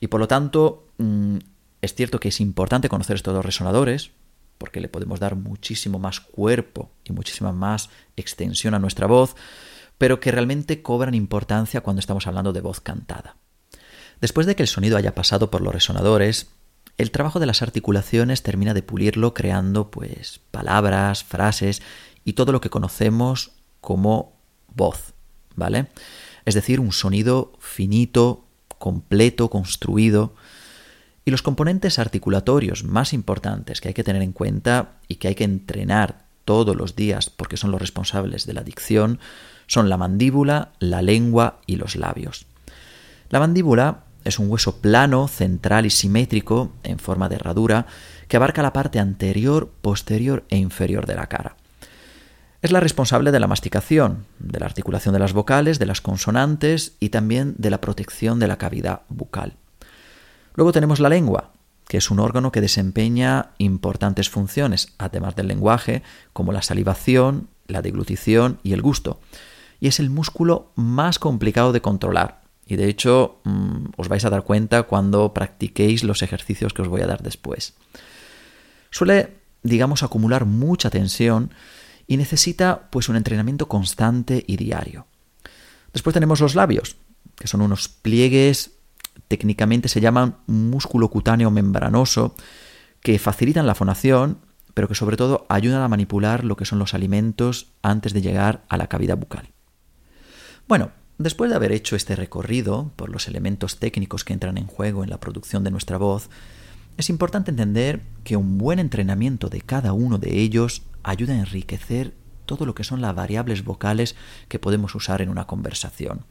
y 0.00 0.08
por 0.08 0.20
lo 0.20 0.28
tanto 0.28 0.88
mm, 0.98 1.38
es 1.82 1.94
cierto 1.94 2.20
que 2.20 2.28
es 2.28 2.40
importante 2.40 2.88
conocer 2.88 3.16
estos 3.16 3.34
dos 3.34 3.44
resonadores, 3.44 4.12
porque 4.58 4.80
le 4.80 4.88
podemos 4.88 5.18
dar 5.18 5.34
muchísimo 5.34 5.98
más 5.98 6.20
cuerpo 6.20 6.90
y 7.04 7.12
muchísima 7.12 7.52
más 7.52 7.90
extensión 8.16 8.74
a 8.74 8.78
nuestra 8.78 9.06
voz, 9.06 9.34
pero 9.98 10.20
que 10.20 10.30
realmente 10.30 10.82
cobran 10.82 11.14
importancia 11.14 11.80
cuando 11.80 12.00
estamos 12.00 12.26
hablando 12.26 12.52
de 12.52 12.60
voz 12.60 12.80
cantada. 12.80 13.36
Después 14.20 14.46
de 14.46 14.54
que 14.54 14.62
el 14.62 14.68
sonido 14.68 14.96
haya 14.96 15.16
pasado 15.16 15.50
por 15.50 15.62
los 15.62 15.74
resonadores, 15.74 16.50
el 16.98 17.10
trabajo 17.10 17.40
de 17.40 17.46
las 17.46 17.62
articulaciones 17.62 18.44
termina 18.44 18.74
de 18.74 18.82
pulirlo 18.82 19.34
creando 19.34 19.90
pues 19.90 20.40
palabras, 20.50 21.24
frases 21.24 21.82
y 22.24 22.34
todo 22.34 22.52
lo 22.52 22.60
que 22.60 22.70
conocemos 22.70 23.50
como 23.82 24.32
voz, 24.74 25.12
¿vale? 25.54 25.88
Es 26.46 26.54
decir, 26.54 26.80
un 26.80 26.92
sonido 26.92 27.52
finito, 27.58 28.46
completo, 28.78 29.50
construido. 29.50 30.34
Y 31.26 31.30
los 31.30 31.42
componentes 31.42 31.98
articulatorios 31.98 32.84
más 32.84 33.12
importantes 33.12 33.82
que 33.82 33.88
hay 33.88 33.94
que 33.94 34.04
tener 34.04 34.22
en 34.22 34.32
cuenta 34.32 34.94
y 35.06 35.16
que 35.16 35.28
hay 35.28 35.34
que 35.34 35.44
entrenar 35.44 36.24
todos 36.46 36.74
los 36.74 36.96
días 36.96 37.28
porque 37.28 37.58
son 37.58 37.70
los 37.70 37.80
responsables 37.80 38.46
de 38.46 38.54
la 38.54 38.64
dicción 38.64 39.20
son 39.72 39.88
la 39.88 39.96
mandíbula, 39.96 40.72
la 40.80 41.00
lengua 41.00 41.60
y 41.66 41.76
los 41.76 41.96
labios. 41.96 42.46
La 43.30 43.40
mandíbula 43.40 44.04
es 44.22 44.38
un 44.38 44.50
hueso 44.50 44.82
plano, 44.82 45.28
central 45.28 45.86
y 45.86 45.90
simétrico, 45.90 46.72
en 46.82 46.98
forma 46.98 47.28
de 47.30 47.36
herradura, 47.36 47.86
que 48.28 48.36
abarca 48.36 48.62
la 48.62 48.74
parte 48.74 48.98
anterior, 48.98 49.70
posterior 49.80 50.44
e 50.50 50.58
inferior 50.58 51.06
de 51.06 51.14
la 51.14 51.26
cara. 51.26 51.56
Es 52.62 52.70
la 52.70 52.78
responsable 52.78 53.32
de 53.32 53.40
la 53.40 53.48
masticación, 53.48 54.24
de 54.38 54.60
la 54.60 54.66
articulación 54.66 55.12
de 55.12 55.18
las 55.18 55.32
vocales, 55.32 55.80
de 55.80 55.86
las 55.86 56.00
consonantes 56.00 56.96
y 57.00 57.08
también 57.08 57.56
de 57.58 57.70
la 57.70 57.80
protección 57.80 58.38
de 58.38 58.46
la 58.46 58.56
cavidad 58.56 59.02
bucal. 59.08 59.56
Luego 60.54 60.70
tenemos 60.70 61.00
la 61.00 61.08
lengua, 61.08 61.50
que 61.88 61.96
es 61.96 62.08
un 62.12 62.20
órgano 62.20 62.52
que 62.52 62.60
desempeña 62.60 63.50
importantes 63.58 64.30
funciones, 64.30 64.94
además 64.98 65.34
del 65.34 65.48
lenguaje, 65.48 66.04
como 66.32 66.52
la 66.52 66.62
salivación, 66.62 67.48
la 67.66 67.82
deglutición 67.82 68.60
y 68.62 68.74
el 68.74 68.82
gusto. 68.82 69.18
Y 69.80 69.88
es 69.88 69.98
el 69.98 70.08
músculo 70.08 70.70
más 70.76 71.18
complicado 71.18 71.72
de 71.72 71.82
controlar. 71.82 72.42
Y 72.64 72.76
de 72.76 72.88
hecho 72.88 73.40
mm, 73.42 73.86
os 73.96 74.08
vais 74.08 74.24
a 74.24 74.30
dar 74.30 74.44
cuenta 74.44 74.84
cuando 74.84 75.34
practiquéis 75.34 76.04
los 76.04 76.22
ejercicios 76.22 76.72
que 76.72 76.82
os 76.82 76.88
voy 76.88 77.00
a 77.00 77.08
dar 77.08 77.24
después. 77.24 77.74
Suele, 78.90 79.34
digamos, 79.64 80.04
acumular 80.04 80.44
mucha 80.44 80.90
tensión 80.90 81.50
y 82.12 82.18
necesita 82.18 82.90
pues 82.90 83.08
un 83.08 83.16
entrenamiento 83.16 83.68
constante 83.68 84.44
y 84.46 84.58
diario. 84.58 85.06
Después 85.94 86.12
tenemos 86.12 86.40
los 86.40 86.54
labios, 86.54 86.96
que 87.36 87.46
son 87.46 87.62
unos 87.62 87.88
pliegues, 87.88 88.72
técnicamente 89.28 89.88
se 89.88 90.02
llaman 90.02 90.36
músculo 90.46 91.08
cutáneo 91.08 91.50
membranoso, 91.50 92.34
que 93.00 93.18
facilitan 93.18 93.66
la 93.66 93.74
fonación, 93.74 94.40
pero 94.74 94.88
que 94.88 94.94
sobre 94.94 95.16
todo 95.16 95.46
ayudan 95.48 95.80
a 95.80 95.88
manipular 95.88 96.44
lo 96.44 96.54
que 96.54 96.66
son 96.66 96.78
los 96.78 96.92
alimentos 96.92 97.68
antes 97.80 98.12
de 98.12 98.20
llegar 98.20 98.62
a 98.68 98.76
la 98.76 98.88
cavidad 98.88 99.16
bucal. 99.16 99.48
Bueno, 100.68 100.90
después 101.16 101.48
de 101.48 101.56
haber 101.56 101.72
hecho 101.72 101.96
este 101.96 102.14
recorrido 102.14 102.92
por 102.96 103.08
los 103.08 103.26
elementos 103.26 103.78
técnicos 103.78 104.22
que 104.22 104.34
entran 104.34 104.58
en 104.58 104.66
juego 104.66 105.02
en 105.02 105.08
la 105.08 105.18
producción 105.18 105.64
de 105.64 105.70
nuestra 105.70 105.96
voz, 105.96 106.28
es 106.98 107.08
importante 107.08 107.50
entender 107.50 108.02
que 108.22 108.36
un 108.36 108.58
buen 108.58 108.80
entrenamiento 108.80 109.48
de 109.48 109.62
cada 109.62 109.94
uno 109.94 110.18
de 110.18 110.40
ellos 110.40 110.82
ayuda 111.02 111.34
a 111.34 111.38
enriquecer 111.38 112.14
todo 112.46 112.66
lo 112.66 112.74
que 112.74 112.84
son 112.84 113.00
las 113.00 113.14
variables 113.14 113.64
vocales 113.64 114.16
que 114.48 114.58
podemos 114.58 114.94
usar 114.94 115.22
en 115.22 115.28
una 115.28 115.46
conversación. 115.46 116.24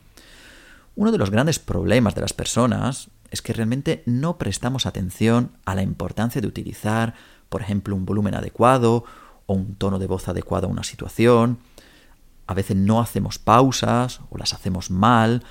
Uno 0.96 1.12
de 1.12 1.18
los 1.18 1.30
grandes 1.30 1.60
problemas 1.60 2.16
de 2.16 2.22
las 2.22 2.34
personas 2.34 3.10
es 3.30 3.42
que 3.42 3.54
realmente 3.54 4.04
no 4.06 4.38
prestamos 4.38 4.86
atención 4.86 5.52
a 5.66 5.74
la 5.74 5.84
importancia 5.84 6.42
de 6.42 6.48
utilizar, 6.48 7.16
por 7.50 7.62
ejemplo, 7.62 7.96
un 7.96 8.06
volumen 8.06 8.36
adecuado 8.36 9.06
o 9.46 9.54
un 9.54 9.76
tono 9.76 10.00
de 10.00 10.08
voz 10.08 10.28
adecuado 10.28 10.68
a 10.68 10.70
una 10.70 10.84
situación. 10.84 11.60
A 12.46 12.54
veces 12.54 12.76
no 12.76 13.00
hacemos 13.00 13.40
pausas 13.40 14.20
o 14.30 14.38
las 14.38 14.54
hacemos 14.54 14.92
mal, 14.92 15.44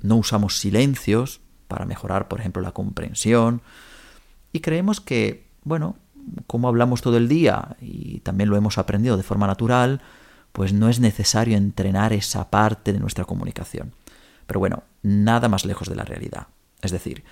no 0.00 0.16
usamos 0.16 0.58
silencios 0.58 1.40
para 1.68 1.86
mejorar, 1.86 2.26
por 2.28 2.40
ejemplo, 2.40 2.60
la 2.60 2.72
comprensión. 2.72 3.62
Y 4.52 4.60
creemos 4.60 5.00
que, 5.00 5.48
bueno, 5.62 5.96
como 6.46 6.68
hablamos 6.68 7.02
todo 7.02 7.16
el 7.16 7.28
día 7.28 7.76
y 7.80 8.20
también 8.20 8.50
lo 8.50 8.56
hemos 8.56 8.78
aprendido 8.78 9.16
de 9.16 9.22
forma 9.22 9.46
natural, 9.46 10.00
pues 10.52 10.72
no 10.72 10.88
es 10.88 11.00
necesario 11.00 11.56
entrenar 11.56 12.12
esa 12.12 12.50
parte 12.50 12.92
de 12.92 13.00
nuestra 13.00 13.24
comunicación. 13.24 13.92
Pero 14.46 14.60
bueno, 14.60 14.84
nada 15.02 15.48
más 15.48 15.64
lejos 15.64 15.88
de 15.88 15.96
la 15.96 16.04
realidad. 16.04 16.48
Es 16.80 16.92
decir, 16.92 17.24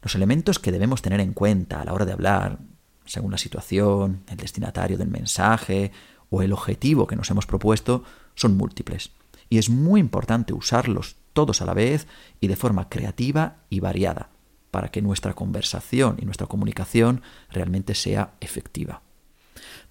los 0.00 0.14
elementos 0.14 0.58
que 0.58 0.72
debemos 0.72 1.02
tener 1.02 1.20
en 1.20 1.32
cuenta 1.32 1.80
a 1.80 1.84
la 1.84 1.92
hora 1.92 2.04
de 2.04 2.12
hablar, 2.12 2.58
según 3.04 3.32
la 3.32 3.38
situación, 3.38 4.22
el 4.28 4.36
destinatario 4.36 4.96
del 4.96 5.08
mensaje 5.08 5.92
o 6.30 6.42
el 6.42 6.52
objetivo 6.52 7.06
que 7.06 7.16
nos 7.16 7.30
hemos 7.30 7.46
propuesto, 7.46 8.04
son 8.34 8.56
múltiples. 8.56 9.10
Y 9.50 9.58
es 9.58 9.68
muy 9.68 10.00
importante 10.00 10.54
usarlos 10.54 11.16
todos 11.32 11.60
a 11.60 11.66
la 11.66 11.74
vez 11.74 12.06
y 12.40 12.48
de 12.48 12.56
forma 12.56 12.88
creativa 12.88 13.56
y 13.68 13.80
variada 13.80 14.31
para 14.72 14.88
que 14.88 15.02
nuestra 15.02 15.34
conversación 15.34 16.16
y 16.18 16.24
nuestra 16.24 16.48
comunicación 16.48 17.22
realmente 17.50 17.94
sea 17.94 18.32
efectiva. 18.40 19.02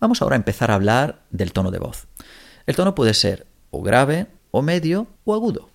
Vamos 0.02 0.22
ahora 0.22 0.36
a 0.36 0.38
empezar 0.44 0.72
a 0.72 0.76
hablar 0.76 1.22
del 1.30 1.54
tono 1.54 1.72
de 1.72 1.80
voz. 1.80 2.08
El 2.66 2.76
tono 2.76 2.94
puede 2.96 3.14
ser 3.14 3.48
o 3.70 3.82
grave, 3.82 4.28
o 4.50 4.62
medio, 4.62 5.08
o 5.24 5.34
agudo. 5.34 5.70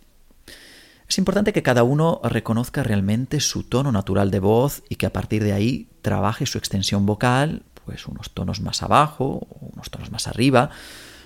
Es 1.09 1.19
importante 1.19 1.53
que 1.53 1.63
cada 1.63 1.85
uno 1.85 2.21
reconozca 2.25 2.83
realmente 2.83 3.41
su 3.41 3.63
tono 3.63 3.93
natural 3.93 4.31
de 4.31 4.41
voz 4.41 4.83
y 4.89 4.97
que 4.97 5.07
a 5.07 5.13
partir 5.13 5.45
de 5.45 5.53
ahí 5.53 5.89
trabaje 6.03 6.45
su 6.45 6.59
extensión 6.59 7.07
vocal, 7.07 7.63
pues 7.85 8.07
unos 8.07 8.33
tonos 8.35 8.61
más 8.61 8.83
abajo 8.83 9.47
unos 9.73 9.91
tonos 9.91 10.11
más 10.11 10.27
arriba, 10.27 10.71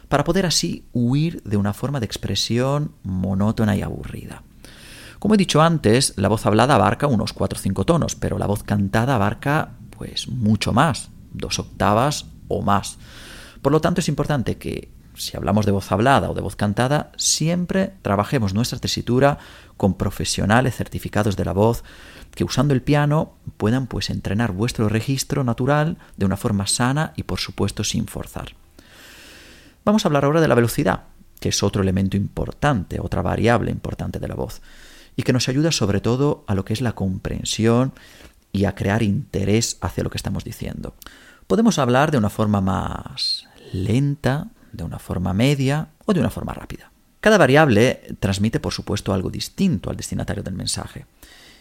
para 0.09 0.25
poder 0.25 0.45
así 0.45 0.87
huir 0.93 1.43
de 1.45 1.57
una 1.57 1.73
forma 1.73 2.01
de 2.01 2.07
expresión 2.07 2.95
monótona 3.03 3.77
y 3.77 3.83
aburrida. 3.83 4.43
Como 5.21 5.35
he 5.35 5.37
dicho 5.37 5.61
antes, 5.61 6.15
la 6.17 6.29
voz 6.29 6.47
hablada 6.47 6.77
abarca 6.77 7.07
unos 7.07 7.35
4 7.35 7.59
o 7.59 7.61
5 7.61 7.85
tonos, 7.85 8.17
pero 8.17 8.39
la 8.39 8.47
voz 8.47 8.63
cantada 8.63 9.17
abarca 9.17 9.73
pues 9.91 10.29
mucho 10.29 10.73
más, 10.73 11.11
dos 11.35 11.59
octavas 11.59 12.25
o 12.49 12.63
más. 12.63 12.97
Por 13.61 13.71
lo 13.71 13.83
tanto, 13.83 14.01
es 14.01 14.09
importante 14.09 14.57
que 14.57 14.91
si 15.15 15.37
hablamos 15.37 15.67
de 15.67 15.73
voz 15.73 15.93
hablada 15.93 16.31
o 16.31 16.35
de 16.35 16.41
voz 16.41 16.57
cantada, 16.57 17.13
siempre 17.19 17.93
trabajemos 18.01 18.55
nuestra 18.55 18.79
tesitura 18.79 19.37
con 19.77 19.93
profesionales 19.93 20.75
certificados 20.75 21.37
de 21.37 21.45
la 21.45 21.53
voz 21.53 21.85
que 22.35 22.45
usando 22.45 22.73
el 22.73 22.81
piano 22.81 23.35
puedan 23.59 23.89
pues 23.89 24.09
entrenar 24.09 24.53
vuestro 24.53 24.89
registro 24.89 25.45
natural 25.45 25.99
de 26.17 26.25
una 26.25 26.39
forma 26.39 26.67
sana 26.67 27.13
y 27.15 27.25
por 27.25 27.41
supuesto 27.41 27.85
sin 27.85 28.07
forzar. 28.07 28.55
Vamos 29.85 30.03
a 30.03 30.09
hablar 30.09 30.25
ahora 30.25 30.41
de 30.41 30.49
la 30.49 30.55
velocidad, 30.55 31.03
que 31.41 31.51
es 31.51 31.63
otro 31.63 31.83
elemento 31.83 32.17
importante, 32.17 33.01
otra 33.01 33.21
variable 33.21 33.71
importante 33.71 34.19
de 34.19 34.29
la 34.29 34.35
voz 34.35 34.63
y 35.17 35.23
que 35.23 35.33
nos 35.33 35.49
ayuda 35.49 35.73
sobre 35.73 36.01
todo 36.01 36.45
a 36.47 36.55
lo 36.55 36.65
que 36.65 36.73
es 36.73 36.81
la 36.81 36.93
comprensión 36.93 37.93
y 38.53 38.65
a 38.65 38.75
crear 38.75 39.03
interés 39.03 39.79
hacia 39.81 40.05
lo 40.05 40.11
que 40.11 40.19
estamos 40.19 40.45
diciendo. 40.45 40.95
Podemos 41.47 41.79
hablar 41.79 42.11
de 42.11 42.19
una 42.19 42.31
forma 42.31 42.61
más 42.61 43.47
lenta, 43.73 44.49
de 44.73 44.85
una 44.85 44.99
forma 44.99 45.33
media 45.33 45.89
o 46.07 46.13
de 46.13 46.21
una 46.21 46.31
forma 46.31 46.53
rápida. 46.53 46.91
Cada 47.21 47.39
variable 47.39 48.17
transmite, 48.19 48.61
por 48.61 48.73
supuesto, 48.73 49.13
algo 49.13 49.31
distinto 49.31 49.91
al 49.91 49.97
destinatario 49.97 50.43
del 50.43 50.55
mensaje. 50.55 51.07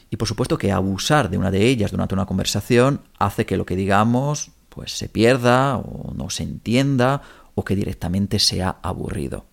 Y 0.10 0.16
por 0.16 0.28
supuesto 0.28 0.58
que 0.58 0.72
abusar 0.72 1.30
de 1.30 1.38
una 1.38 1.52
de 1.52 1.68
ellas 1.68 1.92
durante 1.92 2.16
una 2.16 2.26
conversación 2.26 3.02
hace 3.20 3.46
que 3.46 3.58
lo 3.58 3.66
que 3.66 3.76
digamos 3.76 4.52
pues 4.70 4.98
se 4.98 5.10
pierda 5.10 5.78
o 5.78 6.14
no 6.14 6.30
se 6.30 6.44
entienda 6.44 7.22
o 7.56 7.66
que 7.66 7.76
directamente 7.76 8.40
sea 8.40 8.78
aburrido. 8.82 9.46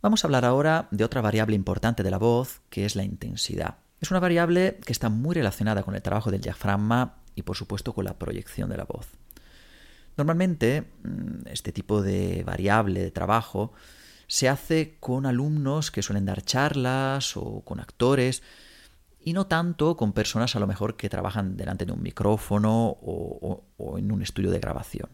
Vamos 0.00 0.22
a 0.22 0.28
hablar 0.28 0.44
ahora 0.44 0.86
de 0.92 1.02
otra 1.02 1.20
variable 1.20 1.56
importante 1.56 2.04
de 2.04 2.10
la 2.12 2.18
voz, 2.18 2.60
que 2.70 2.84
es 2.84 2.94
la 2.94 3.02
intensidad. 3.02 3.78
Es 4.00 4.12
una 4.12 4.20
variable 4.20 4.78
que 4.86 4.92
está 4.92 5.08
muy 5.08 5.34
relacionada 5.34 5.82
con 5.82 5.96
el 5.96 6.02
trabajo 6.02 6.30
del 6.30 6.40
diafragma 6.40 7.16
y 7.34 7.42
por 7.42 7.56
supuesto 7.56 7.92
con 7.92 8.04
la 8.04 8.16
proyección 8.16 8.70
de 8.70 8.76
la 8.76 8.84
voz. 8.84 9.08
Normalmente 10.16 10.92
mm, 11.02 11.48
este 11.48 11.72
tipo 11.72 12.00
de 12.00 12.44
variable 12.44 13.00
de 13.02 13.10
trabajo 13.10 13.72
se 14.28 14.48
hace 14.48 14.98
con 15.00 15.26
alumnos 15.26 15.90
que 15.90 16.02
suelen 16.02 16.26
dar 16.26 16.42
charlas 16.42 17.36
o 17.36 17.62
con 17.64 17.80
actores 17.80 18.44
y 19.18 19.32
no 19.32 19.48
tanto 19.48 19.96
con 19.96 20.12
personas 20.12 20.54
a 20.54 20.60
lo 20.60 20.68
mejor 20.68 20.96
que 20.96 21.08
trabajan 21.08 21.56
delante 21.56 21.86
de 21.86 21.92
un 21.92 22.02
micrófono 22.02 22.86
o, 22.86 23.64
o 23.76 23.98
en 23.98 24.12
un 24.12 24.22
estudio 24.22 24.52
de 24.52 24.60
grabación. 24.60 25.08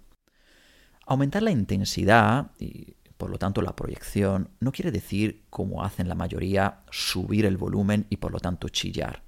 Aumentar 1.07 1.43
la 1.43 1.53
intensidad 1.53 2.51
y 2.59 2.97
por 3.17 3.31
lo 3.31 3.39
tanto, 3.39 3.63
la 3.63 3.77
proyección 3.77 4.51
no 4.61 4.73
quiere 4.73 4.91
decir, 4.91 5.45
como 5.51 5.85
hacen 5.85 6.09
la 6.09 6.15
mayoría, 6.15 6.81
subir 6.91 7.47
el 7.47 7.57
volumen 7.57 8.07
y 8.11 8.17
por 8.17 8.33
lo 8.33 8.41
tanto 8.41 8.69
chillar, 8.69 9.23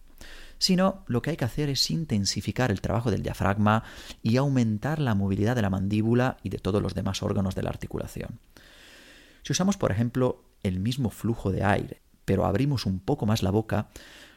sino 0.59 1.05
lo 1.07 1.23
que 1.23 1.31
hay 1.31 1.37
que 1.37 1.45
hacer 1.45 1.69
es 1.69 1.91
intensificar 1.91 2.71
el 2.71 2.81
trabajo 2.81 3.11
del 3.11 3.23
diafragma 3.23 3.85
y 4.23 4.37
aumentar 4.37 4.99
la 4.99 5.15
movilidad 5.15 5.55
de 5.55 5.63
la 5.63 5.71
mandíbula 5.71 6.39
y 6.43 6.49
de 6.49 6.59
todos 6.59 6.83
los 6.83 6.95
demás 6.95 7.23
órganos 7.23 7.55
de 7.55 7.63
la 7.63 7.71
articulación. 7.71 8.41
Si 9.43 9.53
usamos, 9.53 9.77
por 9.77 9.93
ejemplo, 9.93 10.43
el 10.63 10.81
mismo 10.81 11.11
flujo 11.11 11.53
de 11.53 11.63
aire, 11.63 12.03
pero 12.25 12.45
abrimos 12.45 12.87
un 12.87 12.99
poco 12.99 13.27
más 13.27 13.43
la 13.43 13.51
boca, 13.51 13.89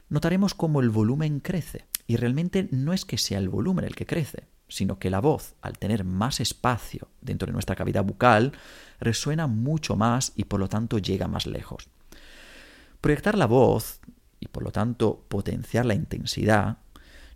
notaremos 0.09 0.53
cómo 0.53 0.81
el 0.81 0.89
volumen 0.89 1.39
crece. 1.39 1.85
Y 2.05 2.17
realmente 2.17 2.67
no 2.71 2.93
es 2.93 3.05
que 3.05 3.17
sea 3.17 3.39
el 3.39 3.49
volumen 3.49 3.85
el 3.85 3.95
que 3.95 4.05
crece, 4.05 4.47
sino 4.69 4.99
que 4.99 5.09
la 5.09 5.19
voz, 5.19 5.55
al 5.61 5.77
tener 5.77 6.03
más 6.03 6.39
espacio 6.39 7.09
dentro 7.21 7.47
de 7.47 7.53
nuestra 7.53 7.75
cavidad 7.75 8.05
bucal, 8.05 8.53
resuena 8.99 9.47
mucho 9.47 9.95
más 9.95 10.31
y 10.35 10.45
por 10.45 10.59
lo 10.59 10.69
tanto 10.69 10.99
llega 10.99 11.27
más 11.27 11.47
lejos. 11.47 11.89
Proyectar 13.01 13.37
la 13.37 13.47
voz 13.47 13.99
y 14.39 14.47
por 14.47 14.63
lo 14.63 14.71
tanto 14.71 15.25
potenciar 15.27 15.85
la 15.85 15.95
intensidad 15.95 16.77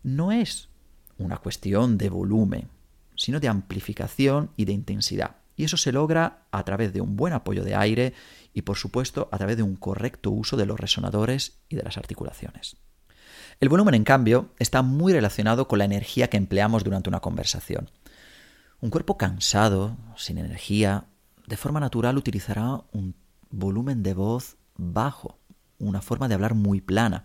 no 0.03 0.31
es 0.31 0.69
una 1.17 1.37
cuestión 1.37 1.97
de 1.97 2.09
volumen, 2.09 2.69
sino 3.15 3.39
de 3.39 3.47
amplificación 3.47 4.51
y 4.55 4.65
de 4.65 4.73
intensidad. 4.73 5.37
Y 5.55 5.65
eso 5.65 5.77
se 5.77 5.91
logra 5.91 6.45
a 6.51 6.63
través 6.63 6.93
de 6.93 7.01
un 7.01 7.15
buen 7.15 7.33
apoyo 7.33 7.63
de 7.63 7.75
aire 7.75 8.13
y 8.53 8.63
por 8.63 8.77
supuesto 8.77 9.29
a 9.31 9.37
través 9.37 9.57
de 9.57 9.63
un 9.63 9.75
correcto 9.75 10.31
uso 10.31 10.57
de 10.57 10.65
los 10.65 10.79
resonadores 10.79 11.59
y 11.69 11.75
de 11.75 11.83
las 11.83 11.97
articulaciones. 11.97 12.77
El 13.60 13.69
volumen, 13.69 13.93
en 13.93 14.03
cambio, 14.03 14.50
está 14.60 14.81
muy 14.81 15.13
relacionado 15.13 15.67
con 15.67 15.79
la 15.79 15.86
energía 15.86 16.29
que 16.29 16.38
empleamos 16.38 16.83
durante 16.83 17.10
una 17.10 17.19
conversación. 17.19 17.89
Un 18.81 18.89
cuerpo 18.89 19.17
cansado, 19.17 19.98
sin 20.17 20.38
energía, 20.38 21.05
de 21.48 21.57
forma 21.57 21.79
natural 21.79 22.17
utilizará 22.17 22.81
un 22.91 23.15
volumen 23.50 24.03
de 24.03 24.13
voz 24.13 24.57
bajo, 24.75 25.38
una 25.79 26.01
forma 26.01 26.27
de 26.27 26.36
hablar 26.36 26.55
muy 26.55 26.81
plana. 26.81 27.24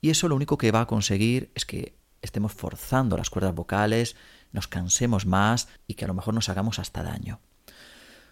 Y 0.00 0.10
eso 0.10 0.28
lo 0.28 0.36
único 0.36 0.56
que 0.56 0.70
va 0.70 0.82
a 0.82 0.86
conseguir 0.86 1.50
es 1.54 1.64
que 1.64 1.96
estemos 2.22 2.52
forzando 2.52 3.16
las 3.16 3.30
cuerdas 3.30 3.54
vocales, 3.54 4.16
nos 4.52 4.68
cansemos 4.68 5.26
más 5.26 5.68
y 5.86 5.94
que 5.94 6.04
a 6.04 6.08
lo 6.08 6.14
mejor 6.14 6.34
nos 6.34 6.48
hagamos 6.48 6.78
hasta 6.78 7.02
daño. 7.02 7.40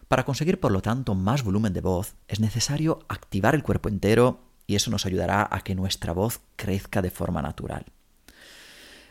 Para 0.09 0.25
conseguir, 0.25 0.59
por 0.59 0.73
lo 0.73 0.81
tanto, 0.81 1.15
más 1.15 1.43
volumen 1.45 1.75
de 1.75 1.83
voz, 1.83 2.15
es 2.29 2.41
necesario 2.41 3.01
activar 3.09 3.55
el 3.55 3.63
cuerpo 3.63 3.91
entero 3.91 4.48
y 4.69 4.77
eso 4.77 4.93
nos 4.93 5.07
ayudará 5.07 5.49
a 5.51 5.63
que 5.63 5.75
nuestra 5.75 6.13
voz 6.13 6.41
crezca 6.55 7.03
de 7.03 7.11
forma 7.11 7.43
natural. 7.43 7.87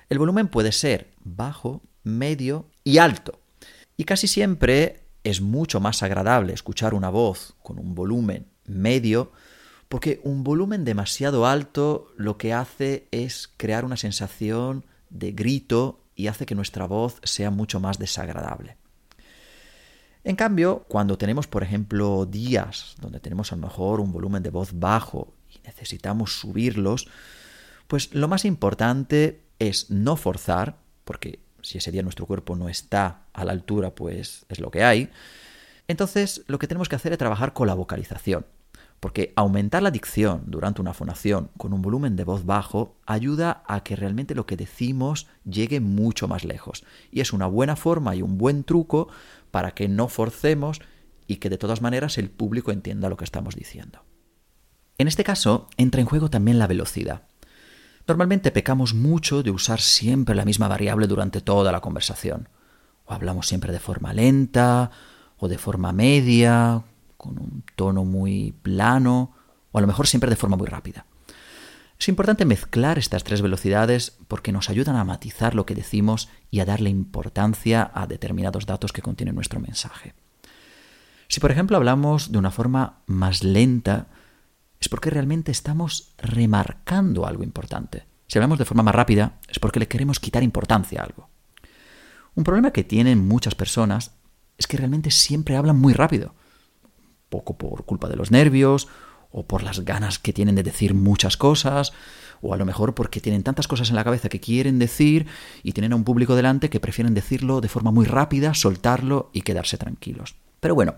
El 0.08 0.20
volumen 0.20 0.48
puede 0.48 0.72
ser 0.72 1.10
bajo, 1.24 1.82
medio 2.04 2.70
y 2.84 3.00
alto. 3.00 3.42
Y 3.98 4.06
casi 4.06 4.28
siempre 4.28 5.02
es 5.24 5.42
mucho 5.42 5.82
más 5.82 6.04
agradable 6.04 6.54
escuchar 6.54 6.94
una 6.94 7.10
voz 7.10 7.56
con 7.64 7.80
un 7.80 7.96
volumen 7.96 8.46
medio 8.66 9.32
porque 9.90 10.22
un 10.24 10.44
volumen 10.44 10.86
demasiado 10.86 11.48
alto 11.48 12.14
lo 12.18 12.38
que 12.38 12.54
hace 12.54 13.08
es 13.12 13.50
crear 13.58 13.84
una 13.84 13.98
sensación 13.98 14.86
de 15.10 15.32
grito 15.32 16.04
y 16.16 16.28
hace 16.28 16.46
que 16.46 16.56
nuestra 16.56 16.86
voz 16.86 17.20
sea 17.24 17.50
mucho 17.50 17.80
más 17.80 17.98
desagradable. 17.98 18.78
En 20.24 20.36
cambio, 20.36 20.86
cuando 20.88 21.18
tenemos, 21.18 21.48
por 21.48 21.64
ejemplo, 21.64 22.26
días 22.26 22.96
donde 23.02 23.20
tenemos 23.20 23.52
a 23.52 23.56
lo 23.56 23.62
mejor 23.64 24.02
un 24.02 24.12
volumen 24.12 24.44
de 24.44 24.50
voz 24.50 24.78
bajo 24.78 25.37
necesitamos 25.66 26.40
subirlos, 26.40 27.08
pues 27.88 28.14
lo 28.14 28.28
más 28.28 28.46
importante 28.46 29.42
es 29.60 29.90
no 29.90 30.16
forzar, 30.16 30.78
porque 31.04 31.40
si 31.62 31.78
ese 31.78 31.92
día 31.92 32.04
nuestro 32.04 32.26
cuerpo 32.26 32.56
no 32.56 32.70
está 32.70 33.24
a 33.34 33.46
la 33.46 33.52
altura, 33.52 33.96
pues 33.96 34.46
es 34.50 34.60
lo 34.60 34.72
que 34.72 34.84
hay. 34.84 35.10
Entonces, 35.88 36.44
lo 36.48 36.60
que 36.60 36.68
tenemos 36.68 36.90
que 36.90 36.96
hacer 36.96 37.12
es 37.12 37.18
trabajar 37.18 37.54
con 37.54 37.68
la 37.68 37.74
vocalización, 37.74 38.46
porque 39.00 39.32
aumentar 39.36 39.84
la 39.84 39.92
dicción 39.92 40.44
durante 40.48 40.82
una 40.82 40.94
fonación 40.94 41.50
con 41.58 41.74
un 41.74 41.82
volumen 41.82 42.16
de 42.16 42.24
voz 42.24 42.46
bajo 42.46 42.98
ayuda 43.06 43.64
a 43.68 43.84
que 43.84 43.96
realmente 43.96 44.36
lo 44.36 44.46
que 44.46 44.58
decimos 44.58 45.28
llegue 45.46 45.80
mucho 45.80 46.28
más 46.28 46.44
lejos. 46.44 46.84
Y 47.12 47.22
es 47.22 47.32
una 47.32 47.48
buena 47.48 47.76
forma 47.76 48.16
y 48.16 48.22
un 48.22 48.38
buen 48.38 48.64
truco 48.64 49.08
para 49.52 49.72
que 49.72 49.88
no 49.88 50.08
forcemos 50.08 50.82
y 51.28 51.38
que 51.38 51.50
de 51.50 51.58
todas 51.58 51.82
maneras 51.82 52.18
el 52.18 52.30
público 52.30 52.72
entienda 52.72 53.10
lo 53.10 53.18
que 53.18 53.26
estamos 53.26 53.56
diciendo. 53.56 54.07
En 55.00 55.08
este 55.08 55.24
caso, 55.24 55.68
entra 55.78 56.02
en 56.02 56.08
juego 56.08 56.30
también 56.32 56.58
la 56.58 56.66
velocidad. 56.66 57.22
Normalmente 58.08 58.52
pecamos 58.52 58.96
mucho 58.96 59.44
de 59.44 59.52
usar 59.52 59.80
siempre 59.80 60.34
la 60.34 60.46
misma 60.46 60.68
variable 60.68 61.06
durante 61.06 61.40
toda 61.40 61.72
la 61.72 61.82
conversación. 61.82 62.50
O 63.06 63.14
hablamos 63.14 63.48
siempre 63.48 63.72
de 63.72 63.80
forma 63.80 64.12
lenta, 64.14 64.90
o 65.38 65.48
de 65.48 65.60
forma 65.60 65.94
media, 65.94 66.82
con 67.16 67.38
un 67.38 67.64
tono 67.76 68.06
muy 68.06 68.56
plano, 68.64 69.36
o 69.72 69.78
a 69.78 69.82
lo 69.82 69.88
mejor 69.88 70.08
siempre 70.08 70.32
de 70.32 70.36
forma 70.36 70.58
muy 70.58 70.68
rápida. 70.68 71.06
Es 72.00 72.08
importante 72.10 72.46
mezclar 72.46 72.98
estas 72.98 73.24
tres 73.24 73.44
velocidades 73.44 74.18
porque 74.28 74.52
nos 74.52 74.70
ayudan 74.72 74.96
a 74.96 75.04
matizar 75.04 75.54
lo 75.54 75.68
que 75.68 75.76
decimos 75.76 76.28
y 76.50 76.60
a 76.60 76.66
darle 76.66 76.90
importancia 76.90 77.92
a 77.94 78.08
determinados 78.08 78.66
datos 78.66 78.94
que 78.94 79.04
contiene 79.04 79.34
nuestro 79.34 79.60
mensaje. 79.60 80.16
Si 81.28 81.40
por 81.40 81.52
ejemplo 81.52 81.78
hablamos 81.78 82.32
de 82.32 82.38
una 82.40 82.52
forma 82.52 83.00
más 83.06 83.44
lenta, 83.44 84.08
es 84.80 84.90
porque 84.90 85.10
realmente 85.10 85.52
estamos 85.52 86.14
remarcando 86.18 87.26
algo 87.26 87.44
importante. 87.44 88.06
Si 88.28 88.38
hablamos 88.38 88.60
de 88.60 88.66
forma 88.66 88.84
más 88.84 88.96
rápida, 88.96 89.40
es 89.48 89.60
porque 89.60 89.80
le 89.80 89.88
queremos 89.88 90.20
quitar 90.20 90.44
importancia 90.44 91.02
a 91.02 91.06
algo. 91.06 91.30
Un 92.36 92.44
problema 92.44 92.72
que 92.72 92.84
tienen 92.84 93.28
muchas 93.28 93.56
personas 93.56 94.12
es 94.58 94.68
que 94.68 94.78
realmente 94.78 95.12
siempre 95.12 95.56
hablan 95.56 95.80
muy 95.80 95.94
rápido, 95.94 96.36
poco 97.30 97.58
por 97.58 97.86
culpa 97.86 98.10
de 98.10 98.16
los 98.16 98.32
nervios 98.32 98.88
o 99.32 99.48
por 99.48 99.64
las 99.64 99.82
ganas 99.82 100.20
que 100.20 100.34
tienen 100.34 100.56
de 100.56 100.64
decir 100.64 100.94
muchas 100.94 101.38
cosas, 101.38 101.94
o 102.42 102.54
a 102.54 102.58
lo 102.58 102.66
mejor 102.66 102.94
porque 102.94 103.22
tienen 103.22 103.44
tantas 103.44 103.68
cosas 103.68 103.90
en 103.90 103.96
la 103.96 104.04
cabeza 104.04 104.30
que 104.30 104.40
quieren 104.40 104.80
decir 104.80 105.28
y 105.64 105.72
tienen 105.72 105.94
a 105.94 105.96
un 105.96 106.04
público 106.04 106.36
delante 106.36 106.70
que 106.70 106.80
prefieren 106.80 107.14
decirlo 107.14 107.62
de 107.62 107.70
forma 107.70 107.92
muy 107.92 108.06
rápida, 108.06 108.54
soltarlo 108.54 109.30
y 109.34 109.42
quedarse 109.42 109.78
tranquilos. 109.78 110.36
Pero 110.60 110.76
bueno, 110.76 110.96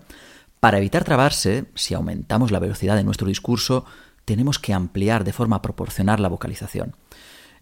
para 0.60 0.76
evitar 0.76 1.04
trabarse, 1.04 1.64
si 1.74 1.94
aumentamos 1.94 2.50
la 2.50 2.58
velocidad 2.58 2.94
de 2.94 3.04
nuestro 3.04 3.26
discurso, 3.26 3.86
tenemos 4.26 4.58
que 4.58 4.74
ampliar 4.74 5.24
de 5.24 5.32
forma 5.32 5.62
proporcional 5.62 6.20
la 6.20 6.28
vocalización. 6.28 6.94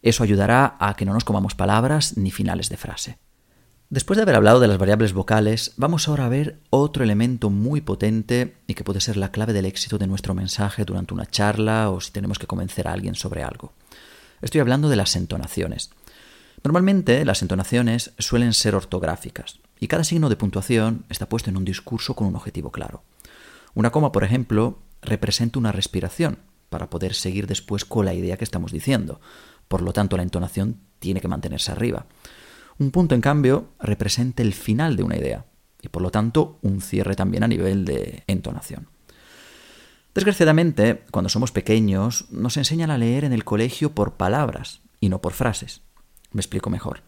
Eso 0.02 0.24
ayudará 0.24 0.76
a 0.80 0.94
que 0.94 1.04
no 1.04 1.14
nos 1.14 1.24
comamos 1.24 1.54
palabras 1.54 2.16
ni 2.16 2.32
finales 2.32 2.68
de 2.68 2.76
frase. 2.76 3.18
Después 3.88 4.16
de 4.16 4.22
haber 4.22 4.34
hablado 4.34 4.58
de 4.58 4.68
las 4.68 4.78
variables 4.78 5.12
vocales, 5.12 5.74
vamos 5.76 6.08
ahora 6.08 6.26
a 6.26 6.28
ver 6.28 6.58
otro 6.70 7.04
elemento 7.04 7.50
muy 7.50 7.80
potente 7.80 8.56
y 8.66 8.74
que 8.74 8.84
puede 8.84 9.00
ser 9.00 9.16
la 9.16 9.30
clave 9.30 9.52
del 9.52 9.64
éxito 9.64 9.96
de 9.96 10.08
nuestro 10.08 10.34
mensaje 10.34 10.84
durante 10.84 11.14
una 11.14 11.24
charla 11.24 11.90
o 11.90 12.00
si 12.00 12.10
tenemos 12.10 12.38
que 12.38 12.48
convencer 12.48 12.88
a 12.88 12.92
alguien 12.92 13.14
sobre 13.14 13.44
algo. 13.44 13.72
Estoy 14.42 14.60
hablando 14.60 14.88
de 14.88 14.96
las 14.96 15.16
entonaciones. 15.16 15.90
Normalmente 16.64 17.24
las 17.24 17.42
entonaciones 17.42 18.12
suelen 18.18 18.52
ser 18.52 18.74
ortográficas 18.74 19.60
y 19.80 19.88
cada 19.88 20.04
signo 20.04 20.28
de 20.28 20.36
puntuación 20.36 21.04
está 21.08 21.28
puesto 21.28 21.50
en 21.50 21.56
un 21.56 21.64
discurso 21.64 22.14
con 22.14 22.26
un 22.26 22.36
objetivo 22.36 22.70
claro. 22.70 23.02
Una 23.74 23.90
coma, 23.90 24.12
por 24.12 24.24
ejemplo, 24.24 24.78
representa 25.02 25.58
una 25.58 25.72
respiración 25.72 26.38
para 26.68 26.90
poder 26.90 27.14
seguir 27.14 27.46
después 27.46 27.84
con 27.84 28.04
la 28.04 28.14
idea 28.14 28.36
que 28.36 28.44
estamos 28.44 28.72
diciendo. 28.72 29.20
Por 29.68 29.82
lo 29.82 29.92
tanto, 29.92 30.16
la 30.16 30.22
entonación 30.22 30.80
tiene 30.98 31.20
que 31.20 31.28
mantenerse 31.28 31.72
arriba. 31.72 32.06
Un 32.78 32.90
punto, 32.90 33.14
en 33.14 33.20
cambio, 33.20 33.68
representa 33.80 34.42
el 34.42 34.54
final 34.54 34.96
de 34.96 35.02
una 35.02 35.16
idea 35.16 35.46
y 35.80 35.88
por 35.88 36.02
lo 36.02 36.10
tanto 36.10 36.58
un 36.62 36.80
cierre 36.80 37.14
también 37.14 37.44
a 37.44 37.48
nivel 37.48 37.84
de 37.84 38.24
entonación. 38.26 38.88
Desgraciadamente, 40.14 41.04
cuando 41.10 41.28
somos 41.28 41.52
pequeños, 41.52 42.26
nos 42.30 42.56
enseñan 42.56 42.90
a 42.90 42.98
leer 42.98 43.24
en 43.24 43.32
el 43.32 43.44
colegio 43.44 43.94
por 43.94 44.14
palabras 44.14 44.80
y 45.00 45.08
no 45.08 45.20
por 45.20 45.32
frases. 45.32 45.82
Me 46.32 46.40
explico 46.40 46.70
mejor. 46.70 47.02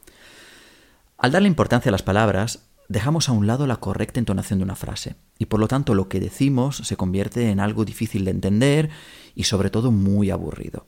Al 1.21 1.33
darle 1.33 1.49
importancia 1.49 1.91
a 1.91 1.93
las 1.93 2.03
palabras, 2.03 2.61
dejamos 2.89 3.29
a 3.29 3.33
un 3.33 3.47
lado 3.47 3.67
la 3.67 3.77
correcta 3.77 4.19
entonación 4.19 4.59
de 4.59 4.65
una 4.65 4.75
frase, 4.75 5.17
y 5.39 5.47
por 5.47 5.61
lo 5.61 5.69
tanto 5.69 5.95
lo 5.95 6.09
que 6.09 6.19
decimos 6.19 6.79
se 6.79 6.97
convierte 6.97 7.51
en 7.51 7.61
algo 7.61 7.85
difícil 7.85 8.25
de 8.25 8.31
entender 8.31 8.89
y 9.35 9.45
sobre 9.45 9.69
todo 9.69 9.91
muy 9.91 10.31
aburrido. 10.31 10.87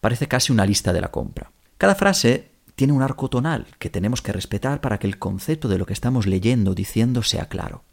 Parece 0.00 0.26
casi 0.26 0.50
una 0.50 0.66
lista 0.66 0.92
de 0.92 1.00
la 1.00 1.12
compra. 1.12 1.52
Cada 1.78 1.94
frase 1.94 2.50
tiene 2.74 2.92
un 2.92 3.00
arco 3.00 3.30
tonal 3.30 3.66
que 3.78 3.90
tenemos 3.90 4.22
que 4.22 4.32
respetar 4.32 4.80
para 4.80 4.98
que 4.98 5.06
el 5.06 5.20
concepto 5.20 5.68
de 5.68 5.78
lo 5.78 5.86
que 5.86 5.92
estamos 5.92 6.26
leyendo 6.26 6.72
o 6.72 6.74
diciendo 6.74 7.22
sea 7.22 7.48
claro. 7.48 7.84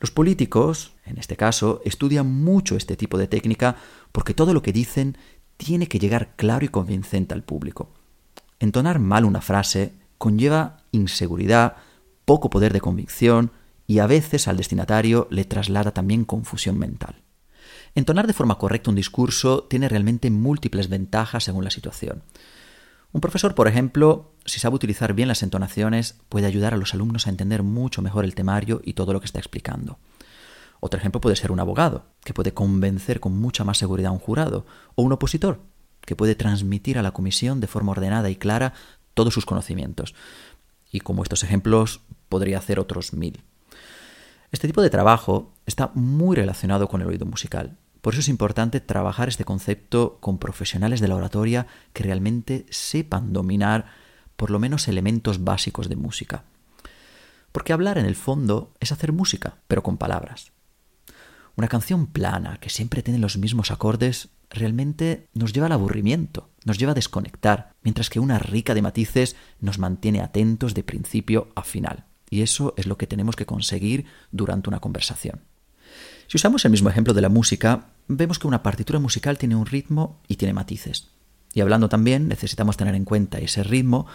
Los 0.00 0.10
políticos, 0.10 0.94
en 1.04 1.18
este 1.18 1.36
caso, 1.36 1.80
estudian 1.84 2.26
mucho 2.26 2.76
este 2.76 2.96
tipo 2.96 3.18
de 3.18 3.28
técnica 3.28 3.76
porque 4.10 4.34
todo 4.34 4.52
lo 4.52 4.62
que 4.62 4.72
dicen 4.72 5.16
tiene 5.58 5.86
que 5.86 6.00
llegar 6.00 6.34
claro 6.34 6.64
y 6.64 6.68
convincente 6.68 7.34
al 7.34 7.44
público. 7.44 7.88
Entonar 8.58 8.98
mal 8.98 9.24
una 9.24 9.40
frase 9.40 9.94
conlleva 10.18 10.78
inseguridad, 10.92 11.76
poco 12.24 12.50
poder 12.50 12.72
de 12.72 12.80
convicción 12.80 13.52
y 13.86 14.00
a 14.00 14.06
veces 14.06 14.48
al 14.48 14.56
destinatario 14.56 15.28
le 15.30 15.44
traslada 15.44 15.92
también 15.92 16.24
confusión 16.24 16.78
mental. 16.78 17.22
Entonar 17.94 18.26
de 18.26 18.32
forma 18.32 18.58
correcta 18.58 18.90
un 18.90 18.96
discurso 18.96 19.64
tiene 19.64 19.88
realmente 19.88 20.30
múltiples 20.30 20.88
ventajas 20.88 21.44
según 21.44 21.64
la 21.64 21.70
situación. 21.70 22.22
Un 23.12 23.20
profesor, 23.20 23.54
por 23.54 23.68
ejemplo, 23.68 24.32
si 24.44 24.60
sabe 24.60 24.76
utilizar 24.76 25.14
bien 25.14 25.28
las 25.28 25.42
entonaciones, 25.42 26.16
puede 26.28 26.46
ayudar 26.46 26.74
a 26.74 26.76
los 26.76 26.92
alumnos 26.92 27.26
a 27.26 27.30
entender 27.30 27.62
mucho 27.62 28.02
mejor 28.02 28.24
el 28.24 28.34
temario 28.34 28.82
y 28.84 28.92
todo 28.92 29.12
lo 29.12 29.20
que 29.20 29.26
está 29.26 29.38
explicando. 29.38 29.98
Otro 30.80 30.98
ejemplo 30.98 31.20
puede 31.20 31.36
ser 31.36 31.52
un 31.52 31.60
abogado, 31.60 32.04
que 32.22 32.34
puede 32.34 32.52
convencer 32.52 33.20
con 33.20 33.32
mucha 33.38 33.64
más 33.64 33.78
seguridad 33.78 34.10
a 34.10 34.12
un 34.12 34.18
jurado, 34.18 34.66
o 34.94 35.02
un 35.02 35.12
opositor, 35.12 35.60
que 36.02 36.16
puede 36.16 36.34
transmitir 36.34 36.98
a 36.98 37.02
la 37.02 37.12
comisión 37.12 37.60
de 37.60 37.66
forma 37.66 37.92
ordenada 37.92 38.28
y 38.28 38.36
clara 38.36 38.74
todos 39.16 39.34
sus 39.34 39.46
conocimientos. 39.46 40.14
Y 40.92 41.00
como 41.00 41.24
estos 41.24 41.42
ejemplos, 41.42 42.02
podría 42.28 42.58
hacer 42.58 42.78
otros 42.78 43.12
mil. 43.12 43.42
Este 44.52 44.68
tipo 44.68 44.82
de 44.82 44.90
trabajo 44.90 45.52
está 45.66 45.90
muy 45.94 46.36
relacionado 46.36 46.86
con 46.86 47.00
el 47.00 47.08
oído 47.08 47.26
musical, 47.26 47.76
por 48.06 48.14
eso 48.14 48.20
es 48.20 48.28
importante 48.28 48.78
trabajar 48.78 49.28
este 49.28 49.44
concepto 49.44 50.18
con 50.20 50.38
profesionales 50.38 51.00
de 51.00 51.08
la 51.08 51.16
oratoria 51.16 51.66
que 51.92 52.04
realmente 52.04 52.64
sepan 52.70 53.32
dominar 53.32 53.86
por 54.36 54.52
lo 54.52 54.60
menos 54.60 54.86
elementos 54.86 55.42
básicos 55.42 55.88
de 55.88 55.96
música. 55.96 56.44
Porque 57.50 57.72
hablar 57.72 57.98
en 57.98 58.06
el 58.06 58.14
fondo 58.14 58.72
es 58.78 58.92
hacer 58.92 59.10
música, 59.10 59.56
pero 59.66 59.82
con 59.82 59.96
palabras. 59.96 60.52
Una 61.56 61.66
canción 61.66 62.06
plana, 62.06 62.58
que 62.60 62.70
siempre 62.70 63.02
tiene 63.02 63.18
los 63.18 63.38
mismos 63.38 63.72
acordes, 63.72 64.28
realmente 64.50 65.28
nos 65.34 65.52
lleva 65.52 65.66
al 65.66 65.72
aburrimiento, 65.72 66.50
nos 66.64 66.78
lleva 66.78 66.92
a 66.92 66.94
desconectar, 66.94 67.74
mientras 67.82 68.10
que 68.10 68.20
una 68.20 68.38
rica 68.38 68.74
de 68.74 68.82
matices 68.82 69.36
nos 69.60 69.78
mantiene 69.78 70.20
atentos 70.20 70.74
de 70.74 70.82
principio 70.82 71.48
a 71.54 71.62
final. 71.62 72.04
Y 72.30 72.42
eso 72.42 72.74
es 72.76 72.86
lo 72.86 72.98
que 72.98 73.06
tenemos 73.06 73.36
que 73.36 73.46
conseguir 73.46 74.06
durante 74.32 74.68
una 74.68 74.80
conversación. 74.80 75.42
Si 76.26 76.36
usamos 76.36 76.64
el 76.64 76.72
mismo 76.72 76.88
ejemplo 76.88 77.14
de 77.14 77.20
la 77.20 77.28
música, 77.28 77.88
vemos 78.08 78.38
que 78.38 78.48
una 78.48 78.62
partitura 78.62 78.98
musical 78.98 79.38
tiene 79.38 79.54
un 79.54 79.66
ritmo 79.66 80.20
y 80.26 80.36
tiene 80.36 80.54
matices. 80.54 81.10
Y 81.54 81.60
hablando 81.60 81.88
también, 81.88 82.28
necesitamos 82.28 82.76
tener 82.76 82.94
en 82.94 83.04
cuenta 83.04 83.38
ese 83.38 83.62
ritmo 83.62 84.06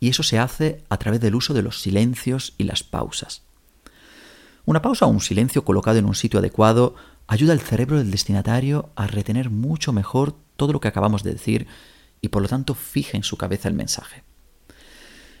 y 0.00 0.08
eso 0.08 0.22
se 0.22 0.38
hace 0.38 0.84
a 0.88 0.96
través 0.96 1.20
del 1.20 1.34
uso 1.34 1.54
de 1.54 1.62
los 1.62 1.80
silencios 1.80 2.54
y 2.58 2.64
las 2.64 2.82
pausas. 2.82 3.42
Una 4.64 4.82
pausa 4.82 5.06
o 5.06 5.08
un 5.08 5.20
silencio 5.20 5.64
colocado 5.64 5.98
en 5.98 6.06
un 6.06 6.14
sitio 6.14 6.40
adecuado 6.40 6.94
ayuda 7.30 7.52
al 7.52 7.60
cerebro 7.60 7.98
del 7.98 8.10
destinatario 8.10 8.90
a 8.96 9.06
retener 9.06 9.50
mucho 9.50 9.92
mejor 9.92 10.34
todo 10.56 10.72
lo 10.72 10.80
que 10.80 10.88
acabamos 10.88 11.22
de 11.22 11.30
decir 11.30 11.68
y 12.20 12.28
por 12.28 12.42
lo 12.42 12.48
tanto 12.48 12.74
fija 12.74 13.16
en 13.16 13.22
su 13.22 13.36
cabeza 13.36 13.68
el 13.68 13.74
mensaje. 13.74 14.24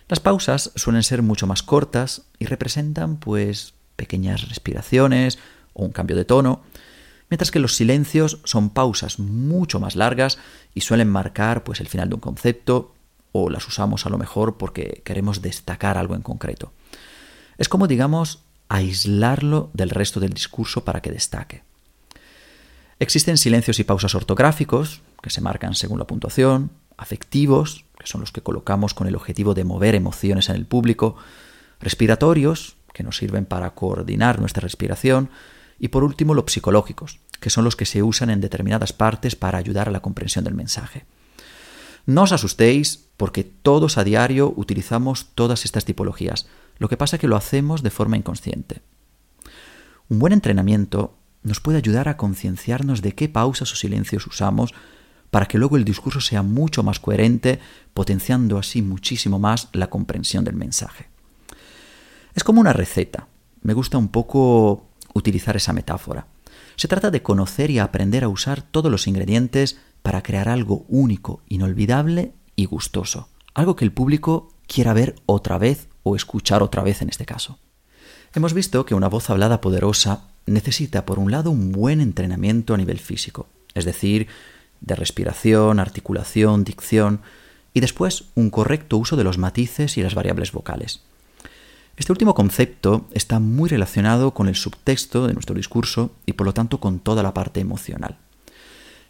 Las 0.06 0.20
pausas 0.20 0.70
suelen 0.76 1.02
ser 1.02 1.22
mucho 1.22 1.48
más 1.48 1.64
cortas 1.64 2.22
y 2.38 2.46
representan 2.46 3.16
pues 3.16 3.74
pequeñas 3.96 4.48
respiraciones 4.48 5.40
o 5.72 5.84
un 5.84 5.90
cambio 5.90 6.14
de 6.14 6.24
tono, 6.24 6.62
mientras 7.28 7.50
que 7.50 7.58
los 7.58 7.74
silencios 7.74 8.38
son 8.44 8.70
pausas 8.70 9.18
mucho 9.18 9.80
más 9.80 9.96
largas 9.96 10.38
y 10.72 10.82
suelen 10.82 11.10
marcar 11.10 11.64
pues 11.64 11.80
el 11.80 11.88
final 11.88 12.08
de 12.08 12.14
un 12.14 12.20
concepto 12.20 12.94
o 13.32 13.50
las 13.50 13.66
usamos 13.66 14.06
a 14.06 14.10
lo 14.10 14.16
mejor 14.16 14.58
porque 14.58 15.02
queremos 15.04 15.42
destacar 15.42 15.98
algo 15.98 16.14
en 16.14 16.22
concreto. 16.22 16.72
Es 17.58 17.68
como 17.68 17.88
digamos 17.88 18.44
aislarlo 18.68 19.70
del 19.74 19.90
resto 19.90 20.20
del 20.20 20.32
discurso 20.32 20.84
para 20.84 21.02
que 21.02 21.10
destaque. 21.10 21.68
Existen 23.00 23.38
silencios 23.38 23.78
y 23.78 23.84
pausas 23.84 24.14
ortográficos, 24.14 25.00
que 25.22 25.30
se 25.30 25.40
marcan 25.40 25.74
según 25.74 25.98
la 25.98 26.06
puntuación, 26.06 26.70
afectivos, 26.98 27.86
que 27.98 28.06
son 28.06 28.20
los 28.20 28.30
que 28.30 28.42
colocamos 28.42 28.92
con 28.92 29.06
el 29.06 29.16
objetivo 29.16 29.54
de 29.54 29.64
mover 29.64 29.94
emociones 29.94 30.50
en 30.50 30.56
el 30.56 30.66
público, 30.66 31.16
respiratorios, 31.80 32.76
que 32.92 33.02
nos 33.02 33.16
sirven 33.16 33.46
para 33.46 33.70
coordinar 33.74 34.38
nuestra 34.38 34.60
respiración, 34.60 35.30
y 35.78 35.88
por 35.88 36.04
último 36.04 36.34
los 36.34 36.44
psicológicos, 36.52 37.20
que 37.40 37.48
son 37.48 37.64
los 37.64 37.74
que 37.74 37.86
se 37.86 38.02
usan 38.02 38.28
en 38.28 38.42
determinadas 38.42 38.92
partes 38.92 39.34
para 39.34 39.56
ayudar 39.56 39.88
a 39.88 39.92
la 39.92 40.00
comprensión 40.00 40.44
del 40.44 40.52
mensaje. 40.52 41.06
No 42.04 42.24
os 42.24 42.32
asustéis 42.32 43.08
porque 43.16 43.44
todos 43.44 43.96
a 43.96 44.04
diario 44.04 44.52
utilizamos 44.56 45.28
todas 45.34 45.64
estas 45.64 45.86
tipologías, 45.86 46.48
lo 46.76 46.90
que 46.90 46.98
pasa 46.98 47.16
es 47.16 47.20
que 47.20 47.28
lo 47.28 47.36
hacemos 47.36 47.82
de 47.82 47.90
forma 47.90 48.18
inconsciente. 48.18 48.82
Un 50.10 50.18
buen 50.18 50.34
entrenamiento 50.34 51.16
nos 51.42 51.60
puede 51.60 51.78
ayudar 51.78 52.08
a 52.08 52.16
concienciarnos 52.16 53.02
de 53.02 53.14
qué 53.14 53.28
pausas 53.28 53.72
o 53.72 53.76
silencios 53.76 54.26
usamos 54.26 54.74
para 55.30 55.46
que 55.46 55.58
luego 55.58 55.76
el 55.76 55.84
discurso 55.84 56.20
sea 56.20 56.42
mucho 56.42 56.82
más 56.82 56.98
coherente, 56.98 57.60
potenciando 57.94 58.58
así 58.58 58.82
muchísimo 58.82 59.38
más 59.38 59.68
la 59.72 59.88
comprensión 59.88 60.44
del 60.44 60.56
mensaje. 60.56 61.08
Es 62.34 62.44
como 62.44 62.60
una 62.60 62.72
receta. 62.72 63.28
Me 63.62 63.74
gusta 63.74 63.98
un 63.98 64.08
poco 64.08 64.88
utilizar 65.14 65.56
esa 65.56 65.72
metáfora. 65.72 66.26
Se 66.76 66.88
trata 66.88 67.10
de 67.10 67.22
conocer 67.22 67.70
y 67.70 67.78
aprender 67.78 68.24
a 68.24 68.28
usar 68.28 68.62
todos 68.62 68.90
los 68.90 69.06
ingredientes 69.06 69.78
para 70.02 70.22
crear 70.22 70.48
algo 70.48 70.84
único, 70.88 71.42
inolvidable 71.48 72.32
y 72.56 72.64
gustoso. 72.64 73.28
Algo 73.54 73.76
que 73.76 73.84
el 73.84 73.92
público 73.92 74.54
quiera 74.66 74.94
ver 74.94 75.16
otra 75.26 75.58
vez 75.58 75.88
o 76.02 76.16
escuchar 76.16 76.62
otra 76.62 76.82
vez 76.82 77.02
en 77.02 77.08
este 77.08 77.26
caso. 77.26 77.58
Hemos 78.32 78.54
visto 78.54 78.86
que 78.86 78.94
una 78.94 79.08
voz 79.08 79.28
hablada 79.28 79.60
poderosa 79.60 80.29
necesita, 80.46 81.06
por 81.06 81.18
un 81.18 81.30
lado, 81.30 81.50
un 81.50 81.72
buen 81.72 82.00
entrenamiento 82.00 82.74
a 82.74 82.78
nivel 82.78 82.98
físico, 82.98 83.48
es 83.74 83.84
decir, 83.84 84.28
de 84.80 84.94
respiración, 84.94 85.78
articulación, 85.78 86.64
dicción, 86.64 87.20
y 87.72 87.80
después 87.80 88.24
un 88.34 88.50
correcto 88.50 88.96
uso 88.96 89.16
de 89.16 89.24
los 89.24 89.38
matices 89.38 89.96
y 89.96 90.02
las 90.02 90.14
variables 90.14 90.52
vocales. 90.52 91.00
Este 91.96 92.12
último 92.12 92.34
concepto 92.34 93.06
está 93.12 93.40
muy 93.40 93.68
relacionado 93.68 94.32
con 94.32 94.48
el 94.48 94.54
subtexto 94.54 95.26
de 95.26 95.34
nuestro 95.34 95.54
discurso 95.54 96.12
y 96.24 96.32
por 96.32 96.46
lo 96.46 96.54
tanto 96.54 96.80
con 96.80 96.98
toda 96.98 97.22
la 97.22 97.34
parte 97.34 97.60
emocional. 97.60 98.16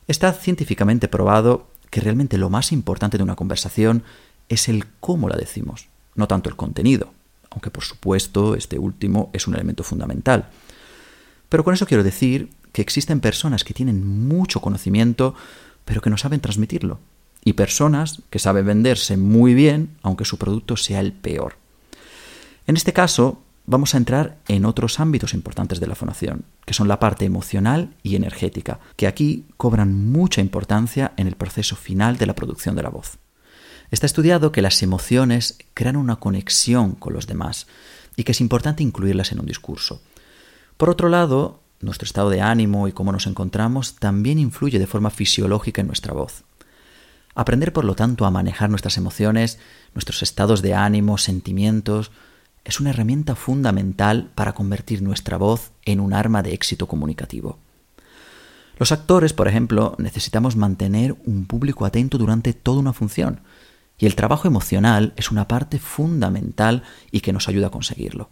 Está 0.08 0.32
científicamente 0.32 1.06
probado 1.06 1.68
que 1.90 2.00
realmente 2.00 2.36
lo 2.36 2.50
más 2.50 2.72
importante 2.72 3.16
de 3.16 3.22
una 3.22 3.36
conversación 3.36 4.02
es 4.48 4.68
el 4.68 4.86
cómo 4.98 5.28
la 5.28 5.36
decimos, 5.36 5.86
no 6.16 6.26
tanto 6.26 6.48
el 6.48 6.56
contenido, 6.56 7.12
aunque 7.50 7.70
por 7.70 7.84
supuesto 7.84 8.56
este 8.56 8.78
último 8.78 9.30
es 9.32 9.46
un 9.46 9.54
elemento 9.54 9.84
fundamental. 9.84 10.48
Pero 11.50 11.64
con 11.64 11.74
eso 11.74 11.84
quiero 11.84 12.02
decir 12.02 12.48
que 12.72 12.80
existen 12.80 13.20
personas 13.20 13.64
que 13.64 13.74
tienen 13.74 14.06
mucho 14.06 14.62
conocimiento, 14.62 15.34
pero 15.84 16.00
que 16.00 16.08
no 16.08 16.16
saben 16.16 16.40
transmitirlo, 16.40 17.00
y 17.44 17.52
personas 17.52 18.22
que 18.30 18.38
saben 18.38 18.64
venderse 18.64 19.18
muy 19.18 19.52
bien, 19.52 19.96
aunque 20.02 20.24
su 20.24 20.38
producto 20.38 20.78
sea 20.78 21.00
el 21.00 21.12
peor. 21.12 21.56
En 22.66 22.76
este 22.76 22.92
caso, 22.92 23.42
vamos 23.66 23.94
a 23.94 23.98
entrar 23.98 24.38
en 24.46 24.64
otros 24.64 25.00
ámbitos 25.00 25.34
importantes 25.34 25.80
de 25.80 25.88
la 25.88 25.96
fonación, 25.96 26.44
que 26.64 26.74
son 26.74 26.86
la 26.86 27.00
parte 27.00 27.24
emocional 27.24 27.96
y 28.04 28.14
energética, 28.14 28.78
que 28.96 29.08
aquí 29.08 29.46
cobran 29.56 29.94
mucha 29.94 30.40
importancia 30.40 31.12
en 31.16 31.26
el 31.26 31.34
proceso 31.34 31.74
final 31.74 32.16
de 32.16 32.26
la 32.26 32.36
producción 32.36 32.76
de 32.76 32.84
la 32.84 32.90
voz. 32.90 33.18
Está 33.90 34.06
estudiado 34.06 34.52
que 34.52 34.62
las 34.62 34.82
emociones 34.84 35.58
crean 35.74 35.96
una 35.96 36.16
conexión 36.16 36.94
con 36.94 37.12
los 37.12 37.26
demás 37.26 37.66
y 38.14 38.22
que 38.22 38.32
es 38.32 38.40
importante 38.40 38.84
incluirlas 38.84 39.32
en 39.32 39.40
un 39.40 39.46
discurso. 39.46 40.00
Por 40.80 40.88
otro 40.88 41.10
lado, 41.10 41.60
nuestro 41.80 42.06
estado 42.06 42.30
de 42.30 42.40
ánimo 42.40 42.88
y 42.88 42.92
cómo 42.92 43.12
nos 43.12 43.26
encontramos 43.26 43.96
también 43.96 44.38
influye 44.38 44.78
de 44.78 44.86
forma 44.86 45.10
fisiológica 45.10 45.82
en 45.82 45.86
nuestra 45.86 46.14
voz. 46.14 46.44
Aprender, 47.34 47.74
por 47.74 47.84
lo 47.84 47.94
tanto, 47.94 48.24
a 48.24 48.30
manejar 48.30 48.70
nuestras 48.70 48.96
emociones, 48.96 49.58
nuestros 49.92 50.22
estados 50.22 50.62
de 50.62 50.72
ánimo, 50.72 51.18
sentimientos, 51.18 52.12
es 52.64 52.80
una 52.80 52.88
herramienta 52.88 53.34
fundamental 53.34 54.30
para 54.34 54.54
convertir 54.54 55.02
nuestra 55.02 55.36
voz 55.36 55.70
en 55.84 56.00
un 56.00 56.14
arma 56.14 56.42
de 56.42 56.54
éxito 56.54 56.86
comunicativo. 56.86 57.58
Los 58.78 58.90
actores, 58.90 59.34
por 59.34 59.48
ejemplo, 59.48 59.96
necesitamos 59.98 60.56
mantener 60.56 61.14
un 61.26 61.44
público 61.44 61.84
atento 61.84 62.16
durante 62.16 62.54
toda 62.54 62.80
una 62.80 62.94
función, 62.94 63.40
y 63.98 64.06
el 64.06 64.14
trabajo 64.14 64.48
emocional 64.48 65.12
es 65.18 65.30
una 65.30 65.46
parte 65.46 65.78
fundamental 65.78 66.84
y 67.10 67.20
que 67.20 67.34
nos 67.34 67.48
ayuda 67.48 67.66
a 67.66 67.70
conseguirlo. 67.70 68.30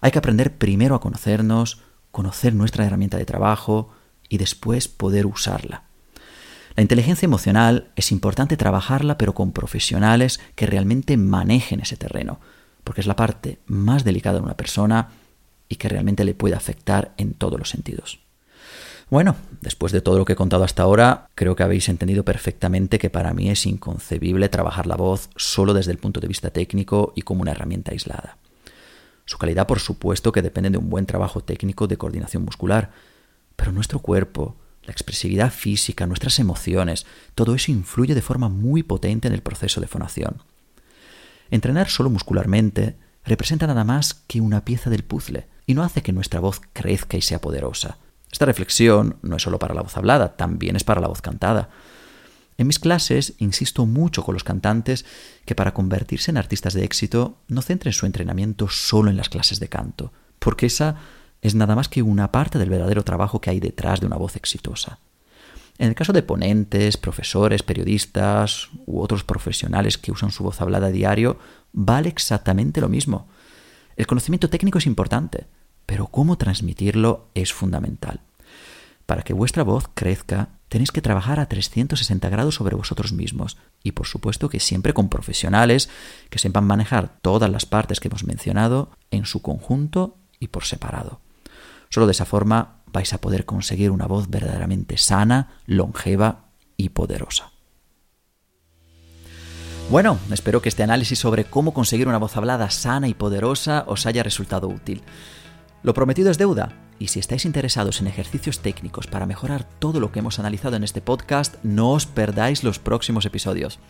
Hay 0.00 0.10
que 0.10 0.18
aprender 0.18 0.56
primero 0.56 0.94
a 0.94 1.00
conocernos, 1.00 1.80
conocer 2.10 2.54
nuestra 2.54 2.84
herramienta 2.84 3.16
de 3.16 3.26
trabajo 3.26 3.90
y 4.28 4.38
después 4.38 4.88
poder 4.88 5.26
usarla. 5.26 5.84
La 6.76 6.82
inteligencia 6.82 7.26
emocional 7.26 7.90
es 7.96 8.12
importante 8.12 8.56
trabajarla 8.56 9.18
pero 9.18 9.34
con 9.34 9.52
profesionales 9.52 10.40
que 10.54 10.66
realmente 10.66 11.16
manejen 11.16 11.80
ese 11.80 11.96
terreno, 11.96 12.40
porque 12.84 13.00
es 13.00 13.06
la 13.06 13.16
parte 13.16 13.58
más 13.66 14.04
delicada 14.04 14.38
de 14.38 14.44
una 14.44 14.56
persona 14.56 15.08
y 15.68 15.76
que 15.76 15.88
realmente 15.88 16.24
le 16.24 16.34
puede 16.34 16.54
afectar 16.54 17.12
en 17.16 17.34
todos 17.34 17.58
los 17.58 17.68
sentidos. 17.68 18.20
Bueno, 19.10 19.34
después 19.60 19.92
de 19.92 20.00
todo 20.00 20.18
lo 20.18 20.24
que 20.24 20.34
he 20.34 20.36
contado 20.36 20.62
hasta 20.62 20.84
ahora, 20.84 21.28
creo 21.34 21.56
que 21.56 21.64
habéis 21.64 21.88
entendido 21.88 22.24
perfectamente 22.24 23.00
que 23.00 23.10
para 23.10 23.34
mí 23.34 23.50
es 23.50 23.66
inconcebible 23.66 24.48
trabajar 24.48 24.86
la 24.86 24.96
voz 24.96 25.30
solo 25.34 25.74
desde 25.74 25.90
el 25.90 25.98
punto 25.98 26.20
de 26.20 26.28
vista 26.28 26.50
técnico 26.50 27.12
y 27.16 27.22
como 27.22 27.42
una 27.42 27.50
herramienta 27.50 27.90
aislada. 27.90 28.36
Su 29.24 29.38
calidad, 29.38 29.66
por 29.66 29.80
supuesto, 29.80 30.32
que 30.32 30.42
depende 30.42 30.70
de 30.70 30.78
un 30.78 30.90
buen 30.90 31.06
trabajo 31.06 31.40
técnico 31.40 31.86
de 31.86 31.96
coordinación 31.96 32.44
muscular, 32.44 32.90
pero 33.56 33.72
nuestro 33.72 34.00
cuerpo, 34.00 34.56
la 34.84 34.92
expresividad 34.92 35.52
física, 35.52 36.06
nuestras 36.06 36.38
emociones, 36.38 37.06
todo 37.34 37.54
eso 37.54 37.70
influye 37.70 38.14
de 38.14 38.22
forma 38.22 38.48
muy 38.48 38.82
potente 38.82 39.28
en 39.28 39.34
el 39.34 39.42
proceso 39.42 39.80
de 39.80 39.86
fonación. 39.86 40.42
Entrenar 41.50 41.88
solo 41.88 42.10
muscularmente 42.10 42.96
representa 43.24 43.66
nada 43.66 43.84
más 43.84 44.14
que 44.26 44.40
una 44.40 44.64
pieza 44.64 44.90
del 44.90 45.04
puzzle 45.04 45.46
y 45.66 45.74
no 45.74 45.82
hace 45.82 46.02
que 46.02 46.12
nuestra 46.12 46.40
voz 46.40 46.60
crezca 46.72 47.16
y 47.16 47.22
sea 47.22 47.40
poderosa. 47.40 47.98
Esta 48.32 48.46
reflexión 48.46 49.16
no 49.22 49.36
es 49.36 49.42
solo 49.42 49.58
para 49.58 49.74
la 49.74 49.82
voz 49.82 49.96
hablada, 49.96 50.36
también 50.36 50.76
es 50.76 50.84
para 50.84 51.00
la 51.00 51.08
voz 51.08 51.20
cantada. 51.20 51.68
En 52.60 52.66
mis 52.66 52.78
clases 52.78 53.32
insisto 53.38 53.86
mucho 53.86 54.22
con 54.22 54.34
los 54.34 54.44
cantantes 54.44 55.06
que 55.46 55.54
para 55.54 55.72
convertirse 55.72 56.30
en 56.30 56.36
artistas 56.36 56.74
de 56.74 56.84
éxito 56.84 57.38
no 57.48 57.62
centren 57.62 57.94
su 57.94 58.04
entrenamiento 58.04 58.68
solo 58.68 59.08
en 59.08 59.16
las 59.16 59.30
clases 59.30 59.60
de 59.60 59.70
canto, 59.70 60.12
porque 60.38 60.66
esa 60.66 60.96
es 61.40 61.54
nada 61.54 61.74
más 61.74 61.88
que 61.88 62.02
una 62.02 62.32
parte 62.32 62.58
del 62.58 62.68
verdadero 62.68 63.02
trabajo 63.02 63.40
que 63.40 63.48
hay 63.48 63.60
detrás 63.60 64.00
de 64.00 64.06
una 64.06 64.18
voz 64.18 64.36
exitosa. 64.36 64.98
En 65.78 65.88
el 65.88 65.94
caso 65.94 66.12
de 66.12 66.22
ponentes, 66.22 66.98
profesores, 66.98 67.62
periodistas 67.62 68.68
u 68.84 69.00
otros 69.00 69.24
profesionales 69.24 69.96
que 69.96 70.12
usan 70.12 70.30
su 70.30 70.44
voz 70.44 70.60
hablada 70.60 70.88
a 70.88 70.92
diario, 70.92 71.38
vale 71.72 72.10
exactamente 72.10 72.82
lo 72.82 72.90
mismo. 72.90 73.26
El 73.96 74.06
conocimiento 74.06 74.50
técnico 74.50 74.76
es 74.76 74.84
importante, 74.84 75.46
pero 75.86 76.08
cómo 76.08 76.36
transmitirlo 76.36 77.30
es 77.32 77.54
fundamental. 77.54 78.20
Para 79.10 79.22
que 79.22 79.32
vuestra 79.32 79.64
voz 79.64 79.90
crezca, 79.92 80.50
tenéis 80.68 80.92
que 80.92 81.02
trabajar 81.02 81.40
a 81.40 81.46
360 81.46 82.28
grados 82.28 82.54
sobre 82.54 82.76
vosotros 82.76 83.12
mismos 83.12 83.58
y 83.82 83.90
por 83.90 84.06
supuesto 84.06 84.48
que 84.48 84.60
siempre 84.60 84.94
con 84.94 85.08
profesionales 85.08 85.90
que 86.28 86.38
sepan 86.38 86.64
manejar 86.64 87.18
todas 87.20 87.50
las 87.50 87.66
partes 87.66 87.98
que 87.98 88.06
hemos 88.06 88.22
mencionado 88.22 88.92
en 89.10 89.24
su 89.24 89.42
conjunto 89.42 90.16
y 90.38 90.46
por 90.46 90.62
separado. 90.62 91.18
Solo 91.88 92.06
de 92.06 92.12
esa 92.12 92.24
forma 92.24 92.82
vais 92.86 93.12
a 93.12 93.20
poder 93.20 93.46
conseguir 93.46 93.90
una 93.90 94.06
voz 94.06 94.30
verdaderamente 94.30 94.96
sana, 94.96 95.58
longeva 95.66 96.44
y 96.76 96.90
poderosa. 96.90 97.50
Bueno, 99.90 100.20
espero 100.30 100.62
que 100.62 100.68
este 100.68 100.84
análisis 100.84 101.18
sobre 101.18 101.46
cómo 101.46 101.74
conseguir 101.74 102.06
una 102.06 102.18
voz 102.18 102.36
hablada 102.36 102.70
sana 102.70 103.08
y 103.08 103.14
poderosa 103.14 103.82
os 103.88 104.06
haya 104.06 104.22
resultado 104.22 104.68
útil. 104.68 105.02
Lo 105.82 105.94
prometido 105.94 106.30
es 106.30 106.38
deuda, 106.38 106.89
y 107.00 107.08
si 107.08 107.18
estáis 107.18 107.46
interesados 107.46 108.00
en 108.00 108.06
ejercicios 108.06 108.60
técnicos 108.60 109.08
para 109.08 109.26
mejorar 109.26 109.64
todo 109.64 109.98
lo 109.98 110.12
que 110.12 110.20
hemos 110.20 110.38
analizado 110.38 110.76
en 110.76 110.84
este 110.84 111.00
podcast, 111.00 111.56
no 111.64 111.92
os 111.92 112.06
perdáis 112.06 112.62
los 112.62 112.78
próximos 112.78 113.24
episodios. 113.24 113.80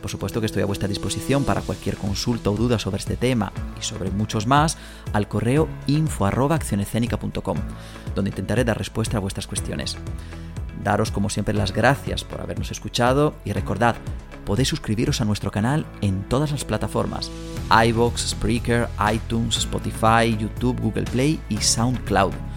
Por 0.00 0.10
supuesto 0.10 0.40
que 0.40 0.46
estoy 0.46 0.62
a 0.62 0.66
vuestra 0.66 0.88
disposición 0.88 1.44
para 1.44 1.60
cualquier 1.60 1.96
consulta 1.96 2.50
o 2.50 2.56
duda 2.56 2.78
sobre 2.78 2.98
este 2.98 3.16
tema 3.16 3.52
y 3.78 3.82
sobre 3.82 4.10
muchos 4.10 4.46
más 4.46 4.78
al 5.12 5.28
correo 5.28 5.68
info.accionescénica.com, 5.88 7.58
donde 8.14 8.30
intentaré 8.30 8.64
dar 8.64 8.78
respuesta 8.78 9.16
a 9.16 9.20
vuestras 9.20 9.48
cuestiones. 9.48 9.96
Daros 10.82 11.10
como 11.10 11.30
siempre 11.30 11.54
las 11.54 11.72
gracias 11.72 12.24
por 12.24 12.40
habernos 12.40 12.70
escuchado 12.70 13.34
y 13.44 13.52
recordad, 13.52 13.96
podéis 14.44 14.68
suscribiros 14.68 15.20
a 15.20 15.24
nuestro 15.24 15.50
canal 15.50 15.84
en 16.00 16.22
todas 16.28 16.52
las 16.52 16.64
plataformas, 16.64 17.30
iVoox, 17.70 18.20
Spreaker, 18.20 18.88
iTunes, 19.12 19.56
Spotify, 19.56 20.36
YouTube, 20.38 20.80
Google 20.80 21.04
Play 21.04 21.40
y 21.48 21.58
SoundCloud. 21.58 22.51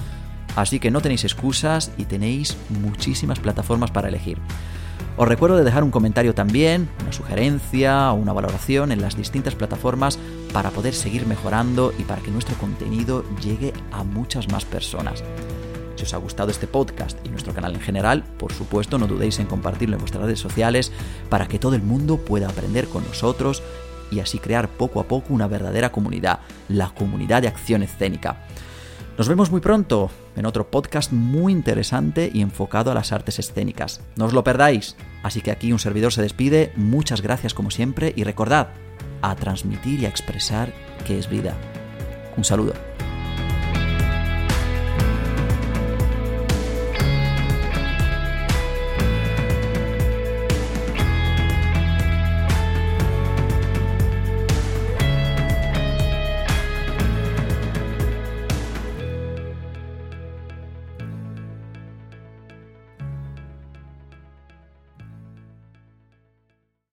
Así 0.55 0.79
que 0.79 0.91
no 0.91 1.01
tenéis 1.01 1.23
excusas 1.23 1.91
y 1.97 2.05
tenéis 2.05 2.57
muchísimas 2.81 3.39
plataformas 3.39 3.91
para 3.91 4.07
elegir. 4.07 4.37
Os 5.17 5.27
recuerdo 5.27 5.55
de 5.57 5.63
dejar 5.63 5.83
un 5.83 5.91
comentario 5.91 6.33
también, 6.33 6.89
una 7.01 7.13
sugerencia 7.13 8.11
o 8.11 8.15
una 8.15 8.33
valoración 8.33 8.91
en 8.91 9.01
las 9.01 9.15
distintas 9.15 9.55
plataformas 9.55 10.19
para 10.51 10.71
poder 10.71 10.93
seguir 10.93 11.25
mejorando 11.25 11.93
y 11.97 12.03
para 12.03 12.21
que 12.21 12.31
nuestro 12.31 12.55
contenido 12.57 13.23
llegue 13.41 13.73
a 13.91 14.03
muchas 14.03 14.49
más 14.51 14.65
personas. 14.65 15.23
Si 15.95 16.03
os 16.03 16.13
ha 16.13 16.17
gustado 16.17 16.51
este 16.51 16.67
podcast 16.67 17.17
y 17.25 17.29
nuestro 17.29 17.53
canal 17.53 17.75
en 17.75 17.79
general, 17.79 18.23
por 18.37 18.51
supuesto 18.51 18.97
no 18.97 19.07
dudéis 19.07 19.39
en 19.39 19.45
compartirlo 19.45 19.95
en 19.95 20.01
vuestras 20.01 20.25
redes 20.25 20.39
sociales 20.39 20.91
para 21.29 21.47
que 21.47 21.59
todo 21.59 21.75
el 21.75 21.81
mundo 21.81 22.17
pueda 22.17 22.49
aprender 22.49 22.87
con 22.89 23.05
nosotros 23.05 23.63
y 24.11 24.19
así 24.19 24.39
crear 24.39 24.67
poco 24.67 24.99
a 24.99 25.07
poco 25.07 25.33
una 25.33 25.47
verdadera 25.47 25.93
comunidad, 25.93 26.39
la 26.67 26.89
comunidad 26.89 27.41
de 27.41 27.47
acción 27.47 27.83
escénica. 27.83 28.37
Nos 29.17 29.29
vemos 29.29 29.49
muy 29.49 29.61
pronto 29.61 30.11
en 30.35 30.45
otro 30.45 30.69
podcast 30.69 31.13
muy 31.13 31.53
interesante 31.53 32.29
y 32.33 32.41
enfocado 32.41 32.91
a 32.91 32.93
las 32.93 33.13
artes 33.13 33.39
escénicas. 33.39 34.01
No 34.17 34.25
os 34.25 34.33
lo 34.33 34.43
perdáis. 34.43 34.97
Así 35.23 35.39
que 35.39 35.51
aquí 35.51 35.71
un 35.71 35.79
servidor 35.79 36.11
se 36.11 36.21
despide. 36.21 36.73
Muchas 36.75 37.21
gracias 37.21 37.53
como 37.53 37.71
siempre 37.71 38.11
y 38.13 38.25
recordad 38.25 38.67
a 39.21 39.35
transmitir 39.35 40.01
y 40.01 40.05
a 40.05 40.09
expresar 40.09 40.73
que 41.07 41.17
es 41.17 41.29
vida. 41.29 41.53
Un 42.35 42.43
saludo. 42.43 42.73